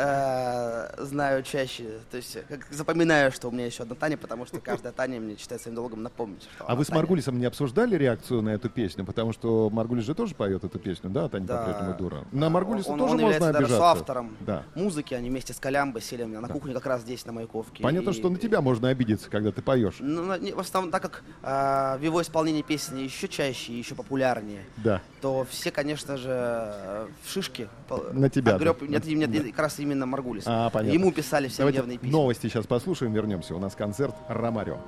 э, 0.98 1.04
знаю 1.04 1.42
чаще, 1.42 2.00
то 2.11 2.18
есть 2.18 2.37
как 2.48 2.66
запоминаю, 2.70 3.32
что 3.32 3.48
у 3.48 3.50
меня 3.50 3.64
еще 3.66 3.85
одна 3.85 3.94
Таня, 3.94 4.18
потому 4.18 4.44
что 4.44 4.61
каждая 4.61 4.92
Таня 4.92 5.20
мне 5.20 5.37
считает 5.38 5.62
своим 5.62 5.74
долгом 5.76 6.02
напомнить. 6.02 6.42
Что 6.54 6.64
А 6.64 6.66
она 6.68 6.74
вы 6.76 6.85
с 6.85 6.88
Таня. 6.88 6.98
Маргулисом 7.00 7.38
не 7.38 7.46
обсуждали 7.46 7.96
реакцию 7.96 8.42
на 8.42 8.50
эту 8.50 8.68
песню? 8.68 9.04
Потому 9.06 9.32
что 9.32 9.70
Маргулис 9.70 10.04
же 10.04 10.14
тоже 10.14 10.35
поет 10.35 10.64
эту 10.64 10.78
песню, 10.78 11.08
да, 11.08 11.28
Таня 11.30 11.46
Да. 11.46 11.58
по-прежнему 11.64 11.96
дура. 11.96 12.24
На 12.32 12.50
Маргулиса 12.50 12.90
он, 12.90 12.98
тоже 12.98 13.14
он 13.14 13.20
можно 13.20 13.35
является 13.37 13.52
даже 13.52 13.64
обижаться. 13.64 13.94
соавтором 13.94 14.37
Да. 14.40 14.64
музыки, 14.74 15.14
они 15.14 15.30
вместе 15.30 15.54
с 15.54 15.58
Колямбой 15.61 16.02
сели 16.02 16.24
у 16.24 16.28
меня 16.28 16.40
на 16.42 16.48
кухне 16.48 16.74
как 16.74 16.85
раз 16.85 17.00
здесь, 17.02 17.24
на 17.24 17.32
Маяковке. 17.32 17.82
Понятно, 17.82 18.11
И- 18.11 18.12
что 18.12 18.28
на 18.28 18.37
тебя 18.38 18.61
можно 18.61 18.88
обидеться, 18.88 19.30
когда 19.30 19.50
ты 19.50 19.62
поешь. 19.62 19.96
Ну, 20.00 20.37
не- 20.37 20.52
в 20.52 20.61
основном, 20.61 20.90
так 20.90 21.00
как 21.02 21.22
а, 21.42 21.96
в 21.98 22.02
его 22.02 22.20
исполнении 22.20 22.62
песни 22.62 23.00
еще 23.00 23.28
чаще 23.28 23.62
и 23.68 23.75
еще 23.75 23.94
популярнее, 23.94 24.62
Да. 24.79 25.01
то 25.20 25.46
все, 25.48 25.70
конечно 25.70 26.16
же, 26.16 26.29
э, 26.31 27.07
в 27.22 27.31
шишки. 27.31 27.68
На 28.12 28.29
тебя, 28.31 28.57
огреб- 28.57 28.81
да. 28.81 28.87
Нет, 28.87 29.05
нет, 29.07 29.31
нет, 29.31 29.46
как 29.51 29.59
раз 29.59 29.79
именно 29.79 30.07
Маргулис. 30.07 30.44
А, 30.46 30.70
понятно. 30.70 30.94
Ему 30.94 31.12
писали 31.12 31.48
все 31.48 31.59
Давайте 31.59 31.79
гневные 31.81 31.98
письма. 31.98 32.12
новости 32.12 32.46
сейчас 32.48 32.66
послушаем, 32.66 33.12
вернемся. 33.12 33.55
У 33.55 33.59
нас 33.59 33.75
концерт 33.75 34.14
Ромарио. 34.29 34.79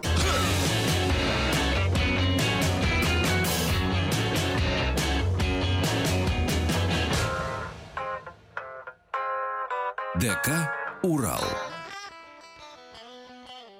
ДК 10.18 10.70
«Урал». 11.02 11.42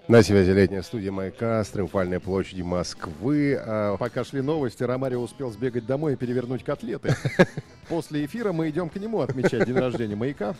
На 0.06 0.22
связи 0.22 0.50
летняя 0.50 0.82
студия 0.82 1.10
«Маяка» 1.10 1.64
с 1.64 1.68
Триумфальной 1.70 2.20
площади 2.20 2.60
Москвы. 2.60 3.58
А, 3.58 3.96
Пока 3.96 4.22
шли 4.22 4.42
новости, 4.42 4.82
Ромарио 4.82 5.22
успел 5.22 5.50
сбегать 5.50 5.86
домой 5.86 6.12
и 6.12 6.16
перевернуть 6.16 6.62
котлеты. 6.62 7.14
После 7.88 8.26
эфира 8.26 8.52
мы 8.52 8.68
идем 8.68 8.90
к 8.90 8.96
нему 8.96 9.20
отмечать 9.22 9.66
день 9.66 9.76
рождения 9.78 10.14
маяка. 10.14 10.54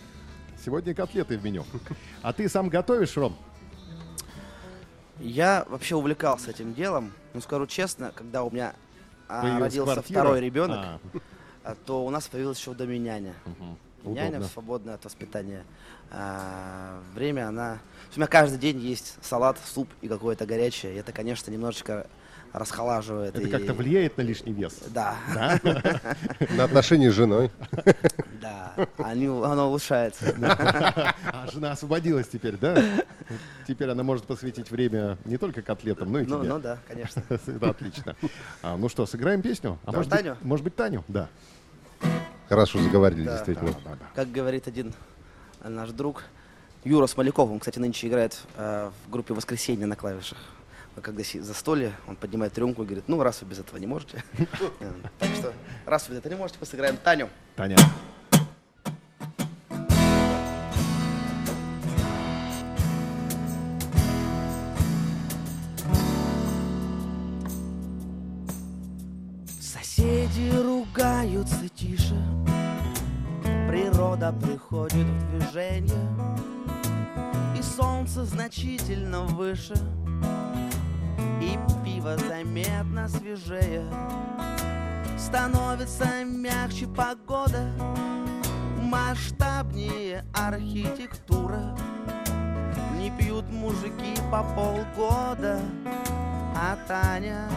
Сегодня 0.65 0.95
котлеты 0.95 1.37
в 1.37 1.45
меню. 1.45 1.65
А 2.23 2.33
ты 2.33 2.49
сам 2.49 2.71
готовишь, 2.71 3.15
Ром? 3.19 3.37
Я 5.21 5.67
вообще 5.69 5.95
увлекался 5.95 6.51
этим 6.51 6.73
делом. 6.73 7.13
Ну, 7.35 7.43
скажу 7.43 7.67
честно, 7.67 8.13
когда 8.15 8.45
у 8.45 8.51
меня 8.51 8.73
а, 9.29 9.43
Появилась 9.43 9.63
родился 9.65 9.93
квартира? 9.93 10.21
второй 10.21 10.41
ребенок, 10.41 10.79
А, 10.79 10.99
а, 11.65 11.77
то 11.85 12.05
у 12.07 12.09
нас 12.09 12.27
появилась 12.29 12.59
еще 12.59 12.73
доме 12.73 12.99
няня. 14.11 14.43
Свободное 14.45 14.95
от 14.95 15.05
воспитания. 15.05 15.65
А, 16.11 17.01
время 17.15 17.49
она... 17.49 17.79
У 18.15 18.19
меня 18.19 18.27
каждый 18.27 18.59
день 18.59 18.79
есть 18.79 19.17
салат, 19.23 19.59
суп 19.65 19.89
и 20.03 20.09
какое-то 20.09 20.47
горячее. 20.47 20.95
И 20.95 20.99
это, 20.99 21.13
конечно, 21.13 21.51
немножечко 21.51 22.07
расхолаживает. 22.53 23.35
Это 23.35 23.49
и- 23.49 23.51
как-то 23.51 23.75
влияет 23.75 24.17
на 24.17 24.23
лишний 24.23 24.53
вес. 24.53 24.79
Да, 24.91 25.17
Да? 25.35 25.59
на 26.57 26.65
отношения 26.65 27.11
с 27.11 27.15
женой. 27.15 27.51
да. 28.41 28.75
Они, 28.99 29.27
оно 29.27 29.69
улучшается. 29.69 30.27
А 31.25 31.51
жена 31.51 31.73
освободилась 31.73 32.29
теперь, 32.29 32.57
да? 32.57 32.81
Теперь 33.67 33.91
она 33.91 34.03
может 34.05 34.27
посвятить 34.27 34.71
время 34.71 35.19
не 35.25 35.37
только 35.37 35.63
котлетам, 35.63 36.13
но 36.13 36.21
и 36.21 36.27
Ну, 36.27 36.39
тебе. 36.41 36.49
ну 36.49 36.59
да, 36.61 36.79
конечно. 36.87 37.23
Это 37.29 37.71
отлично. 37.71 38.15
А, 38.63 38.77
ну 38.77 38.89
что, 38.89 39.05
сыграем 39.07 39.43
песню? 39.43 39.79
А 39.85 39.91
Да, 39.91 39.97
может 39.99 40.11
быть, 40.13 40.19
Таню? 40.21 40.37
может 40.43 40.65
быть, 42.45 42.49
Таню? 42.49 42.49
Да. 42.49 42.49
Хорошо 42.49 42.79
заговорили, 42.83 43.25
Да. 43.25 43.33
действительно. 43.33 43.75
Как 44.15 44.31
говорит 44.31 44.67
один 44.69 44.95
наш 45.63 45.91
друг, 45.91 46.23
Юра 46.85 47.07
Смоляков, 47.07 47.51
он, 47.51 47.59
кстати, 47.61 47.79
нынче 47.79 48.09
играет 48.09 48.39
э, 48.57 48.91
в 49.07 49.11
группе 49.11 49.33
«Воскресенье» 49.35 49.87
на 49.87 49.97
клавишах. 49.97 50.39
Когда 51.03 51.23
за 51.25 51.55
столе, 51.55 51.93
он 52.07 52.15
поднимает 52.15 52.57
рюмку 52.57 52.83
и 52.83 52.87
говорит, 52.87 53.05
ну, 53.09 53.21
раз 53.23 53.43
вы 53.43 53.49
без 53.49 53.59
этого 53.59 53.79
не 53.79 53.87
можете. 53.87 54.23
Э, 54.81 54.93
Так 55.19 55.29
что, 55.35 55.53
раз 55.87 56.09
вы 56.09 56.15
без 56.15 56.19
этого 56.21 56.33
не 56.35 56.39
можете, 56.39 56.59
мы 56.61 56.67
сыграем 56.67 56.97
Таню. 56.99 57.29
Таня. 57.57 57.77
Приходит 74.75 75.07
в 75.07 75.31
движение, 75.31 76.09
и 77.57 77.63
солнце 77.63 78.25
значительно 78.25 79.23
выше, 79.23 79.75
и 81.41 81.57
пиво 81.85 82.17
заметно 82.17 83.09
свежее. 83.09 83.85
Становится 85.17 86.25
мягче 86.25 86.89
погода, 86.89 87.71
масштабнее 88.81 90.25
архитектура. 90.35 91.77
Не 92.99 93.13
пьют 93.17 93.49
мужики 93.51 94.17
по 94.31 94.43
полгода, 94.43 95.61
а 96.57 96.77
Таня 96.89 97.49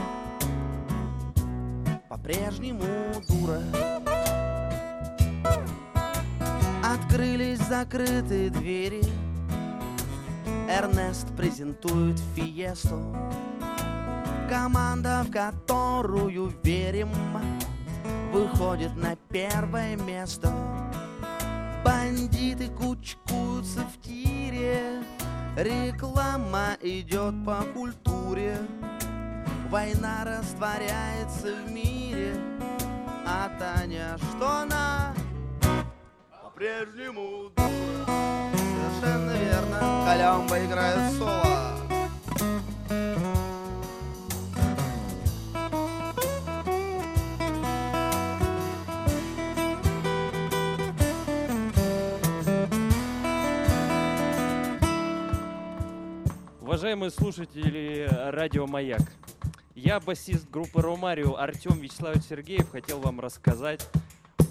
по-прежнему 2.10 2.86
дура. 3.28 3.62
Открылись 6.94 7.60
закрытые 7.60 8.50
двери. 8.50 9.02
Эрнест 10.70 11.28
презентует 11.36 12.18
фиесту. 12.34 13.14
Команда, 14.50 15.26
в 15.28 15.32
которую 15.32 16.54
верим, 16.64 17.10
выходит 18.32 18.96
на 18.96 19.18
первое 19.30 19.98
место. 19.98 20.50
Бандиты 21.84 22.70
кучкуются 22.70 23.82
в 23.82 24.02
тире, 24.02 25.04
реклама 25.58 26.78
идет 26.82 27.34
по 27.46 27.64
культуре. 27.74 28.60
Война 29.70 30.24
растворяется 30.24 31.54
в 31.66 31.70
мире, 31.70 32.34
а 33.26 33.50
Таня, 33.60 34.18
что 34.18 34.62
она 34.62 35.14
по-прежнему 36.58 37.52
дура. 37.56 37.70
Совершенно 38.52 39.32
верно, 39.38 40.04
Колямба 40.08 40.66
играет 40.66 41.14
соло. 41.14 41.44
Уважаемые 56.62 57.12
слушатели 57.12 58.10
радио 58.32 58.66
«Маяк», 58.66 59.02
я, 59.76 60.00
басист 60.00 60.50
группы 60.50 60.82
«Ромарио» 60.82 61.36
Артем 61.36 61.80
Вячеславович 61.80 62.24
Сергеев, 62.24 62.72
хотел 62.72 63.00
вам 63.00 63.20
рассказать 63.20 63.88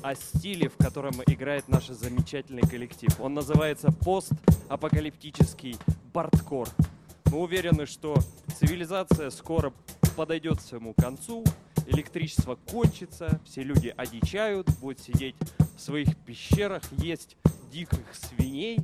о 0.06 0.14
стиле, 0.14 0.68
в 0.68 0.76
котором 0.76 1.14
играет 1.26 1.66
наш 1.66 1.88
замечательный 1.88 2.62
коллектив. 2.62 3.10
Он 3.18 3.34
называется 3.34 3.90
постапокалиптический 3.90 5.76
бардкор. 6.12 6.68
Мы 7.32 7.38
уверены, 7.38 7.86
что 7.86 8.14
цивилизация 8.56 9.30
скоро 9.30 9.72
подойдет 10.16 10.58
к 10.58 10.60
своему 10.60 10.94
концу, 10.94 11.42
электричество 11.88 12.56
кончится, 12.70 13.40
все 13.44 13.64
люди 13.64 13.92
одичают, 13.96 14.70
будут 14.78 15.00
сидеть 15.00 15.34
в 15.76 15.80
своих 15.80 16.16
пещерах, 16.18 16.84
есть 16.98 17.36
диких 17.72 18.04
свиней 18.12 18.78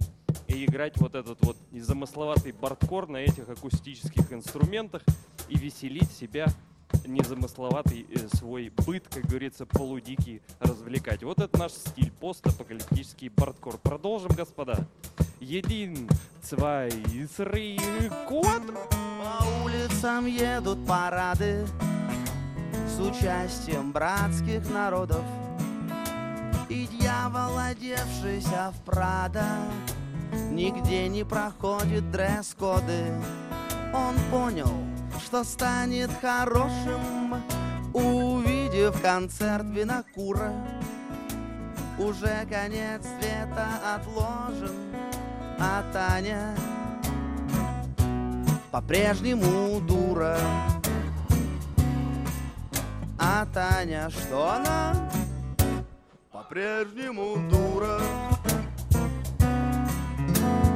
и 0.49 0.65
играть 0.65 0.97
вот 0.97 1.15
этот 1.15 1.39
вот 1.45 1.57
незамысловатый 1.71 2.51
бардкор 2.51 3.09
на 3.09 3.19
этих 3.19 3.49
акустических 3.49 4.33
инструментах 4.33 5.03
и 5.49 5.57
веселить 5.57 6.11
себя 6.11 6.49
незамысловатый 7.07 8.07
э, 8.09 8.29
свой 8.37 8.71
быт, 8.87 9.09
как 9.09 9.25
говорится, 9.25 9.67
полудикий 9.67 10.43
развлекать. 10.61 11.23
Вот 11.23 11.41
это 11.41 11.59
наш 11.59 11.73
стиль, 11.73 12.11
постапокалиптический 12.13 13.29
бардкор. 13.29 13.79
Продолжим, 13.79 14.33
господа. 14.33 14.87
Един, 15.41 16.09
цвай, 16.43 16.91
три, 17.37 17.79
код. 18.29 18.63
По 19.23 19.45
улицам 19.65 20.27
едут 20.27 20.85
парады 20.85 21.65
С 22.89 22.99
участием 22.99 23.93
братских 23.93 24.69
народов 24.69 25.23
И 26.69 26.89
дьявол, 26.89 27.57
одевшийся 27.59 28.73
в 28.73 28.85
Прада 28.85 29.47
Нигде 30.51 31.07
не 31.09 31.25
проходит 31.25 32.11
дресс-коды 32.11 33.13
Он 33.95 34.17
понял, 34.33 34.73
что 35.33 35.45
станет 35.45 36.11
хорошим 36.21 37.43
Увидев 37.95 39.01
концерт 39.01 39.65
Винокура 39.65 40.53
Уже 41.99 42.47
конец 42.51 43.01
света 43.19 43.67
отложен 43.95 44.77
А 45.59 45.83
Таня 45.91 46.55
по-прежнему 48.71 49.81
дура. 49.81 50.39
А 53.19 53.47
Таня, 53.53 54.09
что 54.09 54.55
она? 54.55 55.11
По-прежнему 56.33 57.37
дура. 57.51 58.01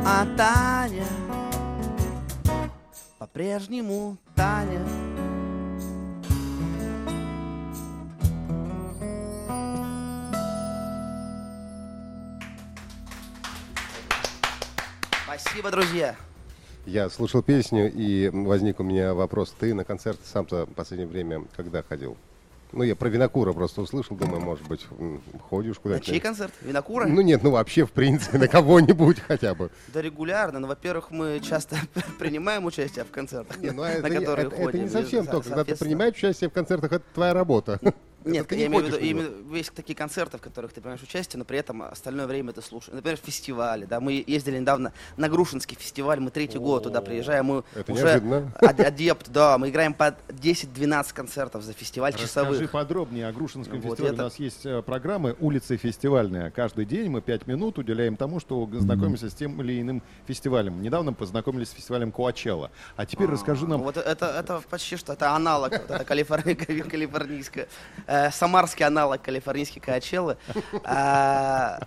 А 0.05 0.27
Таня 0.37 1.26
по-прежнему 3.37 4.17
Таня. 4.35 4.81
Спасибо, 15.27 15.71
друзья. 15.71 16.17
Я 16.87 17.11
слушал 17.11 17.43
песню, 17.43 17.93
и 17.93 18.31
возник 18.33 18.81
у 18.81 18.83
меня 18.83 19.13
вопрос. 19.13 19.55
Ты 19.61 19.75
на 19.75 19.85
концерты 19.85 20.23
сам-то 20.25 20.65
в 20.65 20.73
последнее 20.73 21.07
время 21.07 21.45
когда 21.55 21.83
ходил? 21.83 22.17
Ну, 22.73 22.83
я 22.83 22.95
про 22.97 23.09
Винокура 23.09 23.53
просто 23.53 23.81
услышал, 23.81 24.17
думаю, 24.17 24.41
может 24.41 24.67
быть, 24.67 24.87
ходишь 25.49 25.77
На 25.77 25.81
куда-то. 25.83 26.05
чей 26.05 26.21
концерт? 26.21 26.53
Винокура? 26.63 27.07
Ну 27.07 27.21
нет, 27.23 27.43
ну 27.43 27.51
вообще, 27.53 27.87
в 27.87 27.93
принципе, 27.93 28.39
на 28.39 28.49
кого-нибудь 28.49 29.21
хотя 29.21 29.55
бы. 29.55 29.71
Да 29.95 30.03
регулярно. 30.03 30.59
Ну, 30.59 30.67
во-первых, 30.67 31.11
мы 31.11 31.41
часто 31.41 31.77
принимаем 32.19 32.65
участие 32.65 33.05
в 33.05 33.11
концертах, 33.11 33.59
Не, 33.59 33.71
ну, 33.71 33.83
а 33.83 33.87
на 33.87 33.91
это, 33.93 34.09
которые 34.11 34.47
это- 34.49 34.57
это 34.57 34.65
ходим. 34.65 34.83
не 34.83 34.89
совсем 34.91 35.25
со- 35.25 35.31
то, 35.31 35.41
когда 35.41 35.65
ты 35.65 35.77
принимаешь 35.77 36.15
участие 36.15 36.51
в 36.51 36.53
концертах, 36.53 36.93
это 36.93 37.05
твоя 37.15 37.33
работа. 37.33 37.81
Нет, 38.27 38.49
ты 38.49 38.57
я 38.57 38.63
не 38.63 38.67
имею 38.67 38.85
в 38.85 38.87
виду, 38.89 38.99
именно 38.99 39.55
есть 39.57 39.73
такие 39.73 39.95
концерты, 39.95 40.39
в 40.39 40.41
которых 40.41 40.73
ты 40.73 40.81
принимаешь 40.81 41.03
участие, 41.03 41.39
но 41.39 41.45
при 41.45 41.59
этом 41.59 41.83
остальное 41.83 42.27
время 42.27 42.53
ты 42.53 42.61
слушаешь. 42.63 42.95
Например, 42.95 43.17
фестивали. 43.23 43.85
Да, 43.87 44.01
мы 44.01 44.23
ездили 44.27 44.59
недавно 44.59 44.93
на 45.17 45.29
Грушинский 45.29 45.77
фестиваль, 45.77 46.21
мы 46.21 46.31
третий 46.31 46.59
год 46.59 46.83
туда 46.85 47.01
приезжаем, 47.01 47.47
мы 47.47 47.63
Это 47.75 47.93
уже 47.93 48.21
адепт, 48.61 49.29
да, 49.31 49.59
мы 49.59 49.71
играем 49.71 49.95
по 49.95 50.17
10-12 50.29 51.15
концертов 51.15 51.63
за 51.63 51.73
фестиваль 51.73 52.13
Расскажи 52.13 52.29
часовых. 52.29 52.71
подробнее 52.71 53.29
о 53.29 53.33
Грушинском 53.33 53.81
Вот 53.81 53.91
фестивале. 53.93 54.15
это- 54.15 54.23
У 54.23 54.27
нас 54.27 54.39
есть 54.39 54.67
э, 54.67 54.83
программы 54.83 55.37
«Улица 55.41 55.77
фестивальная». 55.77 56.51
Каждый 56.51 56.85
день 56.85 57.09
мы 57.11 57.21
пять 57.21 57.47
минут 57.47 57.79
уделяем 57.79 58.17
тому, 58.17 58.41
что 58.41 58.69
знакомимся 58.73 59.31
с 59.31 59.35
тем 59.35 59.61
или 59.63 59.81
иным 59.81 60.03
фестивалем. 60.27 60.83
Недавно 60.83 61.13
познакомились 61.13 61.69
с 61.69 61.73
фестивалем 61.73 62.11
Коачелла. 62.13 62.71
А 62.97 63.07
теперь 63.07 63.29
расскажи 63.29 63.67
нам... 63.67 63.83
Вот 63.83 63.97
это, 63.97 64.27
это 64.27 64.61
почти 64.69 64.97
что, 64.97 65.13
это 65.13 65.31
аналог, 65.33 65.71
вот 65.73 65.91
это 65.91 66.05
калифорни- 66.05 66.55
калифорнийское, 66.91 67.69
э, 68.17 68.31
самарский 68.31 68.85
аналог 68.85 69.23
калифорнийской 69.23 69.81
Коачеллы. 69.81 70.37
А, 70.85 71.81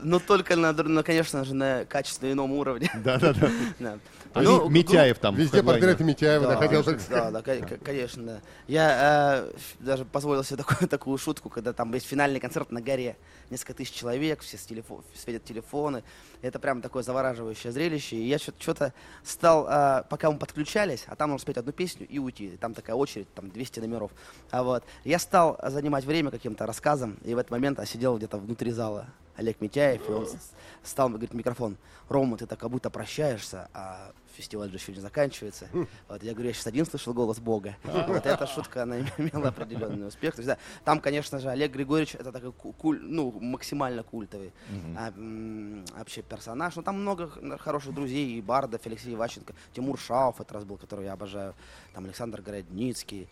Но 0.00 0.18
только, 0.18 0.56
на, 0.56 0.72
на, 0.72 1.02
конечно 1.02 1.44
же, 1.44 1.54
на 1.54 1.84
качественно 1.84 2.32
ином 2.32 2.52
уровне. 2.52 2.90
Да-да-да. 2.94 3.48
Да. 4.34 4.40
А 4.40 4.42
Ну, 4.42 4.68
Ми- 4.68 4.78
Митяев 4.78 5.18
там. 5.18 5.34
Везде 5.34 5.62
портреты 5.62 6.04
Митяева, 6.04 6.46
да, 6.46 6.56
хотел 6.56 6.82
так 6.84 6.98
да, 7.10 7.30
да, 7.30 7.42
ко- 7.42 7.76
конечно, 7.78 8.22
да. 8.22 8.40
Я 8.66 9.44
э, 9.50 9.52
даже 9.80 10.04
позволил 10.04 10.42
себе 10.44 10.58
такую, 10.58 10.88
такую 10.88 11.18
шутку, 11.18 11.48
когда 11.50 11.72
там 11.72 11.92
есть 11.92 12.06
финальный 12.06 12.40
концерт 12.40 12.70
на 12.70 12.80
горе, 12.80 13.16
несколько 13.50 13.74
тысяч 13.74 13.92
человек, 13.92 14.40
все 14.40 14.56
с 14.56 14.66
телефо- 14.66 15.02
светят 15.14 15.44
телефоны. 15.44 16.02
Это 16.40 16.58
прям 16.58 16.80
такое 16.82 17.02
завораживающее 17.02 17.72
зрелище. 17.72 18.16
И 18.16 18.26
я 18.26 18.38
что-то 18.38 18.92
стал, 19.22 19.66
э, 19.68 20.04
пока 20.08 20.30
мы 20.30 20.38
подключались, 20.38 21.04
а 21.08 21.16
там 21.16 21.30
нужно 21.30 21.42
спеть 21.42 21.56
одну 21.58 21.72
песню 21.72 22.06
и 22.08 22.18
уйти. 22.18 22.56
Там 22.60 22.74
такая 22.74 22.96
очередь, 22.96 23.32
там 23.34 23.50
200 23.50 23.80
номеров. 23.80 24.10
А 24.50 24.62
вот, 24.62 24.82
я 25.04 25.18
стал 25.18 25.58
занимать 25.62 26.04
время 26.04 26.30
каким-то 26.30 26.66
рассказом, 26.66 27.18
и 27.24 27.34
в 27.34 27.38
этот 27.38 27.50
момент 27.50 27.78
я 27.78 27.86
сидел 27.86 28.16
где-то 28.16 28.38
внутри 28.38 28.70
зала. 28.70 29.06
Олег 29.36 29.60
Митяев, 29.60 30.08
и 30.08 30.12
он 30.12 30.28
стал 30.82 31.08
в 31.08 31.34
микрофон, 31.34 31.76
Рома, 32.08 32.36
ты 32.36 32.46
так 32.46 32.58
как 32.58 32.70
будто 32.70 32.90
прощаешься, 32.90 33.68
а 33.72 34.12
фестиваль 34.36 34.70
же 34.70 34.76
еще 34.76 34.92
не 34.92 35.00
заканчивается. 35.00 35.68
Вот, 36.08 36.22
я 36.22 36.32
говорю, 36.32 36.48
я 36.48 36.54
сейчас 36.54 36.66
один 36.66 36.84
слышал 36.86 37.14
голос 37.14 37.38
Бога. 37.38 37.76
Вот 37.84 38.26
эта 38.26 38.46
шутка, 38.46 38.82
она 38.82 39.00
имела 39.00 39.48
определенный 39.48 40.06
успех. 40.06 40.34
То 40.34 40.40
есть, 40.40 40.48
да, 40.48 40.58
там, 40.84 41.00
конечно 41.00 41.38
же, 41.38 41.48
Олег 41.50 41.72
Григорьевич, 41.72 42.14
это 42.14 42.32
такой 42.32 42.52
ку- 42.52 42.72
куль- 42.72 43.00
ну, 43.02 43.30
максимально 43.40 44.02
культовый 44.02 44.52
а, 44.96 45.12
вообще 45.96 46.22
персонаж. 46.22 46.76
Но 46.76 46.82
там 46.82 47.00
много 47.00 47.30
хороших 47.58 47.94
друзей, 47.94 48.38
и 48.38 48.42
Бардов, 48.42 48.80
Алексей 48.86 49.14
Иващенко, 49.14 49.54
Тимур 49.74 49.98
Шауф, 49.98 50.40
это 50.40 50.54
раз 50.54 50.64
был, 50.64 50.76
которого 50.76 51.04
я 51.04 51.12
обожаю, 51.12 51.54
там 51.94 52.04
Александр 52.04 52.42
Городницкий. 52.42 53.28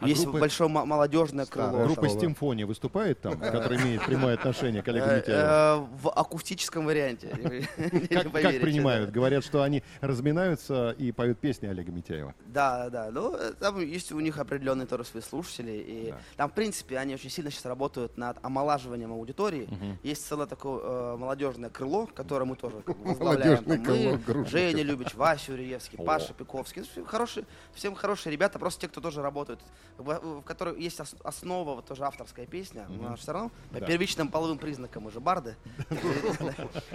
А 0.00 0.08
Есть 0.08 0.24
группа- 0.24 0.40
большое 0.40 0.70
мо- 0.70 0.84
молодежное 0.86 1.44
Старая 1.44 1.70
крыло. 1.70 1.84
Группа. 1.86 2.08
«Стимфония» 2.08 2.66
выступает 2.66 3.20
там, 3.20 3.32
которая 3.40 3.78
имеет 3.82 4.04
прямое 4.06 4.34
отношение 4.34 4.82
к 4.82 4.88
Олегу 4.88 5.06
Э, 5.06 5.16
Митяеву? 5.18 5.40
э, 5.40 5.86
В 6.02 6.08
акустическом 6.10 6.86
варианте. 6.86 7.28
Как, 8.10 8.60
принимают? 8.60 9.10
Говорят, 9.10 9.44
что 9.44 9.62
они 9.62 9.82
разминаются 10.00 10.90
и 10.98 11.12
поют 11.12 11.38
песни 11.38 11.66
Олега 11.66 11.92
Митяева. 11.92 12.34
Да, 12.46 12.88
да. 12.90 13.10
Ну, 13.10 13.34
э, 13.34 13.52
там 13.58 13.80
есть 13.80 14.12
у 14.12 14.20
них 14.20 14.38
определенные 14.38 14.86
тоже 14.86 15.04
свои 15.04 15.22
слушатели. 15.22 15.72
И 15.86 16.14
там, 16.36 16.50
в 16.50 16.54
принципе, 16.54 16.98
они 16.98 17.14
очень 17.14 17.30
сильно 17.30 17.50
сейчас 17.50 17.64
работают 17.66 18.16
над 18.16 18.38
омолаживанием 18.44 19.12
аудитории. 19.12 19.68
Есть 20.02 20.26
целое 20.26 20.46
такое 20.46 21.16
молодежное 21.16 21.70
крыло, 21.70 22.06
которое 22.14 22.44
мы 22.44 22.56
тоже 22.56 22.82
возглавляем. 22.86 23.62
Мы. 23.66 24.46
Женя 24.46 24.82
Любич, 24.82 25.14
Вася 25.14 25.52
Уреевский, 25.52 25.98
О. 25.98 26.04
Паша 26.04 26.32
Пиковский. 26.34 26.82
Ну, 26.96 27.04
Хорошие, 27.04 27.44
всем 27.74 27.94
хорошие 27.94 28.32
ребята, 28.32 28.58
просто 28.58 28.82
те, 28.82 28.88
кто 28.88 29.00
тоже 29.00 29.22
работают, 29.22 29.60
в, 29.98 30.40
в 30.40 30.42
которых 30.42 30.78
есть 30.78 30.98
ос- 31.00 31.14
основа, 31.24 31.74
вот 31.74 31.86
тоже 31.86 32.04
авторская 32.04 32.46
песня. 32.46 32.86
Но 32.88 33.16
все 33.16 33.32
равно 33.32 33.50
по 33.72 33.80
Да. 33.80 33.86
первичным 33.86 34.28
половым 34.28 34.58
признакам 34.58 35.06
уже 35.06 35.20
барды. 35.20 35.56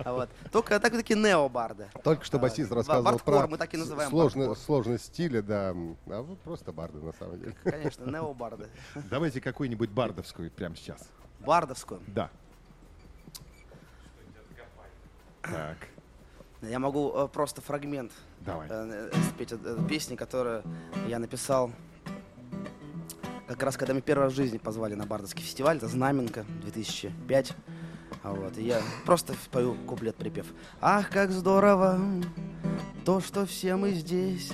Только 0.52 0.80
так 0.80 0.94
такие 0.94 1.20
нео-барды. 1.20 1.88
Только 2.04 2.26
что 2.26 2.38
А, 2.38 2.40
басист 2.42 2.70
ба- 2.70 2.76
рассказывал 2.78 3.20
про 3.20 3.48
мы 3.48 3.58
так 3.58 3.74
и 3.74 3.78
называем, 3.78 4.10
сложность 4.56 5.06
стиля, 5.06 5.42
да. 5.42 5.70
А 6.08 6.22
вы 6.22 6.36
просто 6.38 6.72
барды, 6.72 7.00
на 7.00 7.14
самом 7.14 7.40
деле. 7.40 7.56
Конечно, 7.64 8.06
нео-барды. 8.10 8.68
Давайте 9.10 9.42
какую-нибудь 9.42 9.90
бардовскую 9.90 10.52
прямо 10.52 10.76
сейчас. 10.76 11.10
Бардовскую. 11.40 12.02
Да. 12.08 12.30
Так, 15.42 15.78
Я 16.64 16.80
могу 16.80 17.12
э, 17.16 17.28
просто 17.28 17.62
фрагмент 17.62 18.12
давай. 18.40 18.68
э, 18.68 19.10
э, 19.14 19.18
спеть 19.30 19.54
песни, 19.88 20.16
которую 20.16 20.64
я 21.08 21.20
написал 21.20 21.72
как 23.48 23.64
раз 23.64 23.78
когда 23.78 23.94
мы 23.94 24.02
первый 24.02 24.24
раз 24.24 24.34
в 24.34 24.36
жизни 24.36 24.58
позвали 24.58 24.96
на 24.96 25.06
Бардовский 25.06 25.44
фестиваль, 25.44 25.78
это 25.78 25.88
Знаменка 25.88 26.46
2005. 26.62 27.54
А 28.24 28.32
Вот, 28.32 28.58
и 28.58 28.64
я 28.64 28.82
просто 29.06 29.36
пою 29.52 29.76
куплет-припев. 29.86 30.48
Ах, 30.82 31.10
как 31.10 31.32
здорово, 31.32 32.00
то, 33.04 33.22
что 33.22 33.46
все 33.46 33.76
мы 33.76 33.92
здесь 33.92 34.52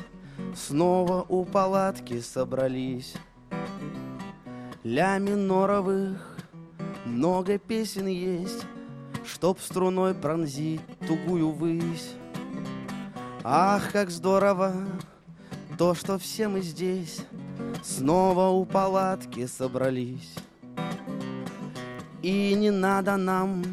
Снова 0.55 1.25
у 1.29 1.45
палатки 1.45 2.19
собрались. 2.19 3.13
Ля 4.83 5.17
миноровых 5.17 6.37
много 7.05 7.57
песен 7.57 8.07
есть, 8.07 8.65
Чтоб 9.23 9.59
струной 9.59 10.13
пронзить 10.13 10.81
тугую 11.07 11.51
высь. 11.51 12.13
Ах, 13.43 13.91
как 13.91 14.09
здорово, 14.09 14.73
то, 15.77 15.93
что 15.93 16.17
все 16.17 16.47
мы 16.47 16.61
здесь 16.61 17.21
Снова 17.81 18.49
у 18.49 18.63
палатки 18.63 19.47
собрались. 19.47 20.35
И 22.21 22.53
не 22.53 22.69
надо 22.69 23.17
нам, 23.17 23.63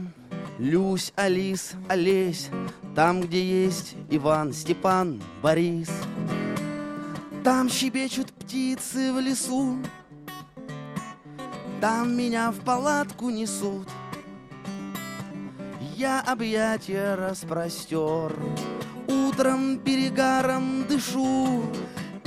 Люсь, 0.58 1.12
Алис, 1.14 1.74
Олесь, 1.88 2.48
Там, 2.94 3.20
где 3.20 3.64
есть 3.64 3.94
Иван, 4.10 4.54
Степан, 4.54 5.22
Борис. 5.42 5.90
Там 7.44 7.68
щебечут 7.68 8.32
птицы 8.32 9.12
в 9.12 9.20
лесу, 9.20 9.76
Там 11.80 12.16
меня 12.16 12.50
в 12.50 12.56
палатку 12.60 13.28
несут. 13.28 13.88
Я 15.96 16.22
объятия 16.22 17.14
распростер, 17.14 18.34
Утром 19.06 19.78
перегаром 19.78 20.86
дышу 20.88 21.62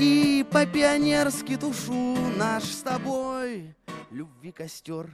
И 0.02 0.44
по-пионерски 0.50 1.58
тушу 1.58 2.18
Наш 2.36 2.64
с 2.64 2.82
тобой 2.82 3.76
любви 4.10 4.52
костер. 4.52 5.12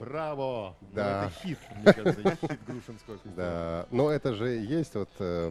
Браво! 0.00 0.76
Да. 0.92 1.22
Ну, 1.22 1.28
это 1.28 1.32
хит, 1.40 1.58
мне 1.76 1.92
кажется, 1.92 2.36
хит 2.40 2.60
Грушинского. 2.66 3.18
Да, 3.36 3.86
но 3.92 4.10
это 4.10 4.34
же 4.34 4.48
есть 4.48 4.96
вот, 4.96 5.10
э, 5.20 5.50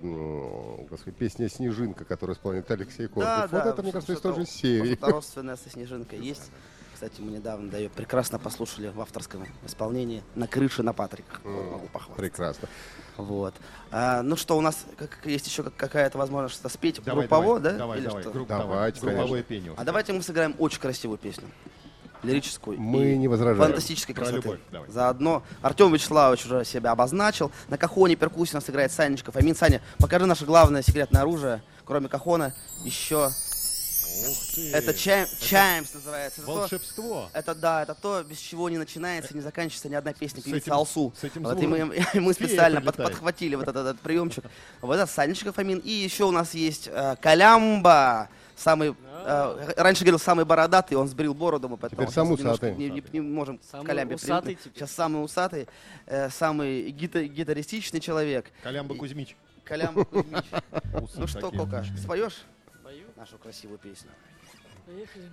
господи, 0.90 1.16
песня 1.16 1.48
«Снежинка», 1.48 2.04
которую 2.04 2.36
исполняет 2.36 2.70
Алексей 2.70 3.08
Корнев. 3.08 3.50
вот 3.50 3.66
это, 3.66 3.82
мне 3.82 3.94
кажется, 3.94 4.12
из 4.12 4.20
той 4.20 4.36
же 4.36 4.46
серии. 4.46 4.96
что-то 4.96 5.12
родственное 5.14 5.56
со 5.56 5.70
Снежинкой 5.70 6.20
есть. 6.20 6.52
Кстати, 6.94 7.22
мы 7.22 7.32
недавно 7.32 7.72
да, 7.72 7.78
ее 7.78 7.90
прекрасно 7.90 8.40
послушали 8.40 8.90
в 8.90 9.00
авторском 9.00 9.48
исполнении 9.66 10.22
на 10.36 10.48
крыше 10.48 10.84
на 10.84 10.92
Патриках. 10.92 11.42
Могу 11.46 11.88
похвастаться. 11.88 12.22
Прекрасно. 12.22 12.68
Вот. 13.18 13.54
А, 13.92 14.22
ну 14.24 14.36
что, 14.36 14.58
у 14.58 14.62
нас 14.62 14.86
как, 14.98 15.20
есть 15.26 15.46
еще 15.48 15.64
как- 15.64 15.76
какая-то 15.76 16.18
возможность 16.18 16.56
что-то 16.56 16.70
спеть 16.74 17.02
Давай, 17.04 17.28
группово, 17.28 17.60
давай, 17.60 17.62
да? 17.74 17.78
Давай, 17.78 17.98
Или 18.00 18.06
давай, 18.08 18.24
что? 18.24 18.32
групп- 18.32 18.48
Давайте, 18.48 19.00
давай. 19.02 19.16
Групповое 19.16 19.44
пение. 19.44 19.74
А 19.78 19.84
давайте 19.84 20.14
мы 20.14 20.22
сыграем 20.24 20.56
очень 20.58 20.80
красивую 20.80 21.18
песню. 21.18 21.48
Лирическую. 22.24 22.80
Мы 22.80 23.14
и 23.14 23.18
не 23.18 23.28
возражаем. 23.28 23.64
Фантастической 23.64 24.14
Про 24.14 24.26
красоты. 24.26 24.48
любовь, 24.48 24.60
давай. 24.72 24.90
Заодно 24.92 25.44
Артем 25.64 25.92
Вячеславович 25.92 26.46
уже 26.46 26.66
себя 26.66 26.92
обозначил. 26.92 27.52
На 27.68 27.78
кахоне 27.80 28.16
перкуссии 28.16 28.54
у 28.54 28.58
нас 28.58 28.70
играет 28.70 28.92
Санечка 28.92 29.32
Фомин. 29.32 29.56
Саня, 29.56 29.82
покажи 29.98 30.26
наше 30.28 30.46
главное 30.46 30.84
секретное 30.84 31.22
оружие. 31.22 31.64
Кроме 31.84 32.08
кахона, 32.10 32.54
еще... 32.84 33.30
Ух 34.30 34.38
ты! 34.56 34.72
Это 34.72 34.94
чай, 34.94 35.28
чаймс 35.40 35.94
называется. 35.94 36.42
Это 36.42 36.46
то- 36.48 36.56
волшебство. 36.60 37.30
Это 37.34 37.56
да, 37.56 37.84
это 37.84 37.96
то, 37.96 38.24
без 38.24 38.38
чего 38.38 38.70
не 38.70 38.78
начинается, 38.78 39.34
не 39.36 39.42
заканчивается 39.42 39.90
ни 39.90 39.96
одна 39.96 40.14
песня 40.14 40.42
певицы 40.42 40.70
Алсу. 40.70 41.14
с 41.20 41.24
этим 41.24 41.44
Вот, 41.44 41.62
и 41.62 41.68
мы, 41.68 41.80
и 42.14 42.20
мы 42.20 42.34
специально 42.34 42.82
под- 42.82 42.98
подхватили 42.98 43.56
вот 43.56 43.64
этот, 43.68 43.78
этот 43.88 44.00
приемчик. 44.02 44.44
Вот 44.82 44.96
это 44.96 45.06
Санечка 45.06 45.52
Фомин. 45.54 45.80
И 45.80 45.92
еще 45.92 46.26
у 46.26 46.32
нас 46.32 46.54
есть 46.54 46.88
э, 46.92 47.16
Калямба. 47.22 48.30
Самый, 48.56 48.90
э, 49.26 49.74
раньше 49.78 50.04
говорил 50.04 50.20
самый 50.20 50.46
бородатый, 50.46 50.94
он 50.94 51.08
сбрил 51.08 51.34
бороду, 51.34 51.68
мы 51.68 51.78
поэтому 51.78 52.04
Теперь 52.04 52.14
сам 52.14 52.28
сейчас 52.28 52.40
немножко 52.40 52.66
усатый. 52.66 52.78
Не, 52.78 52.90
не- 52.92 53.04
не 53.14 53.20
можем 53.22 53.60
Самый 53.72 53.84
к 53.86 53.88
Калямбе 53.88 54.16
усатый 54.16 54.56
теперь. 54.56 54.74
Сейчас 54.76 54.92
самый 54.92 55.24
усатый, 55.24 55.68
э, 56.06 56.30
самый 56.30 56.92
гита- 56.92 57.26
гитаристичный 57.26 58.00
человек. 58.00 58.52
Колямба 58.62 58.94
Кузьмич. 58.96 59.36
Калямба 59.64 60.06
Кузьмич. 60.06 60.44
Ну 61.16 61.26
что. 61.28 61.50
Кока, 61.52 61.84
споешь. 62.04 62.44
Нашу 63.22 63.38
красивую 63.38 63.78
песню? 63.78 64.10
Поехали. 64.88 65.30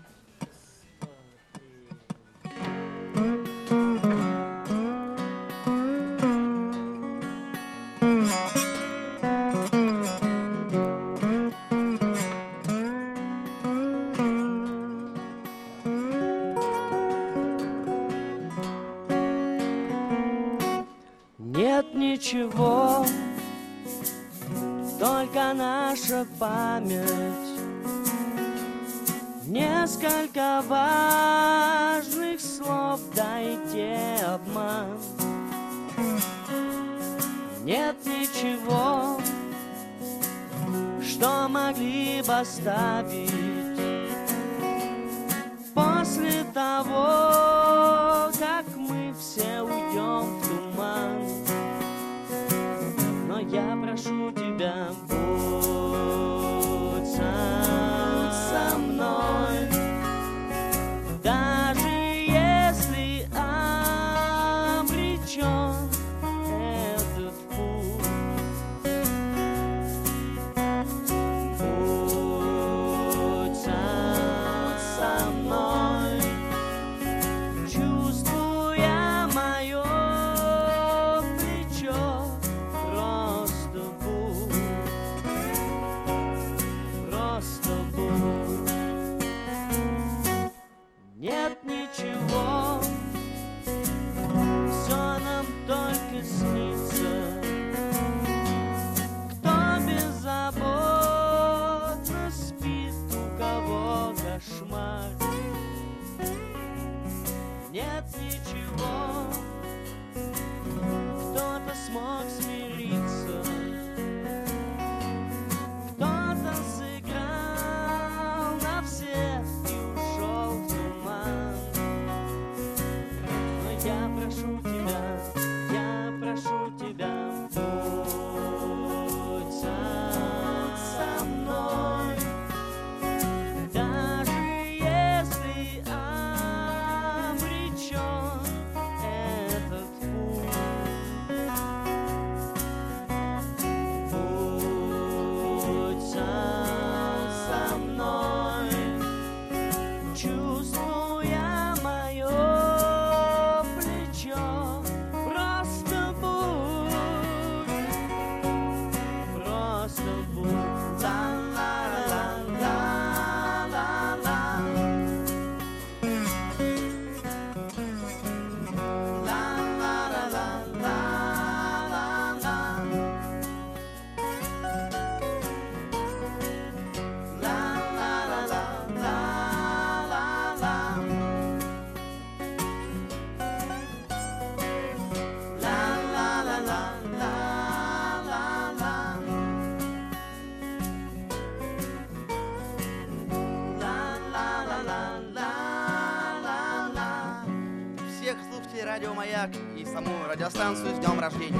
Радиостанцию 200.48 200.96
с 200.96 200.98
днем 200.98 201.20
рождения. 201.20 201.58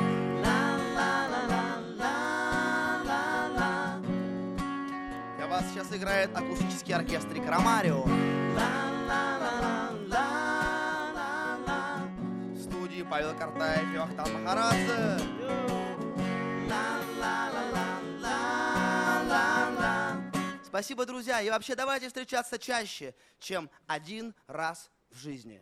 Для 5.37 5.47
вас 5.47 5.65
сейчас 5.71 5.93
играет 5.93 6.35
акустический 6.35 6.95
оркестр 6.95 7.37
Ромарио. 7.47 8.03
В 12.55 12.63
студии 12.63 13.03
Павел 13.03 13.37
Картаев 13.37 13.95
и 13.95 13.99
Вахтан 13.99 14.43
Махарадзе. 14.43 15.19
Спасибо, 20.65 21.05
друзья. 21.05 21.43
И 21.43 21.51
вообще 21.51 21.75
давайте 21.75 22.07
встречаться 22.09 22.59
чаще, 22.59 23.15
чем 23.39 23.69
один 23.87 24.35
раз 24.47 24.91
в 25.11 25.19
жизни. 25.19 25.61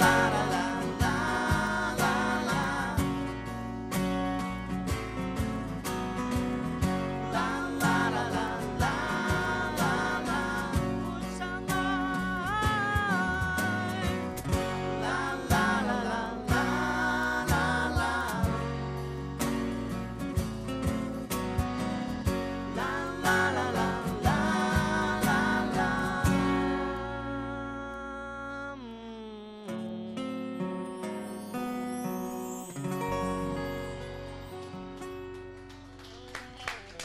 la 0.00 0.30
la 0.32 0.42
la. 0.50 0.59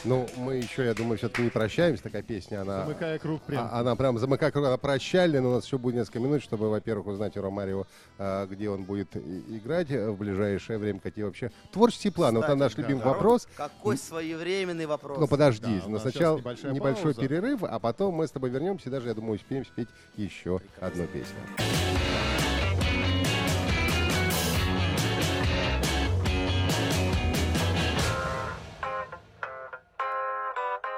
Ну, 0.06 0.24
мы 0.36 0.54
еще, 0.54 0.84
я 0.84 0.94
думаю, 0.94 1.18
все-таки 1.18 1.42
не 1.42 1.50
прощаемся. 1.50 2.02
Такая 2.04 2.22
песня, 2.22 2.62
она... 2.62 2.84
Замыкая 2.84 3.18
круг 3.18 3.42
прям. 3.42 3.64
А- 3.70 3.80
Она 3.80 3.96
прям 3.96 4.18
замыкает 4.18 4.52
круг, 4.52 4.66
она 4.66 4.76
прощальная, 4.76 5.40
но 5.40 5.50
у 5.50 5.54
нас 5.54 5.66
еще 5.66 5.78
будет 5.78 5.96
несколько 5.96 6.20
минут, 6.20 6.42
чтобы, 6.42 6.70
во-первых, 6.70 7.08
узнать 7.08 7.36
у 7.36 7.42
Ромарио, 7.42 7.86
а, 8.18 8.46
где 8.46 8.70
он 8.70 8.84
будет 8.84 9.16
играть 9.16 9.90
в 9.90 10.14
ближайшее 10.16 10.78
время, 10.78 11.00
какие 11.00 11.24
вообще 11.24 11.50
творческие 11.72 12.12
планы. 12.12 12.36
вот 12.38 12.44
Кстати, 12.44 12.58
наш 12.58 12.74
да, 12.74 12.82
любимый 12.82 13.02
да. 13.02 13.08
вопрос. 13.08 13.48
Какой 13.56 13.98
своевременный 13.98 14.86
вопрос. 14.86 15.18
Ну, 15.18 15.26
подожди, 15.26 15.80
Да, 15.82 15.88
но 15.88 15.98
сначала 15.98 16.38
небольшой 16.38 17.14
пауза. 17.14 17.20
перерыв, 17.20 17.64
а 17.64 17.78
потом 17.80 18.14
мы 18.14 18.28
с 18.28 18.30
тобой 18.30 18.50
вернемся, 18.50 18.88
и 18.88 18.92
даже, 18.92 19.08
я 19.08 19.14
думаю, 19.14 19.34
успеем 19.34 19.64
спеть 19.66 19.88
еще 20.16 20.60
одну 20.80 21.04
песню. 21.06 21.36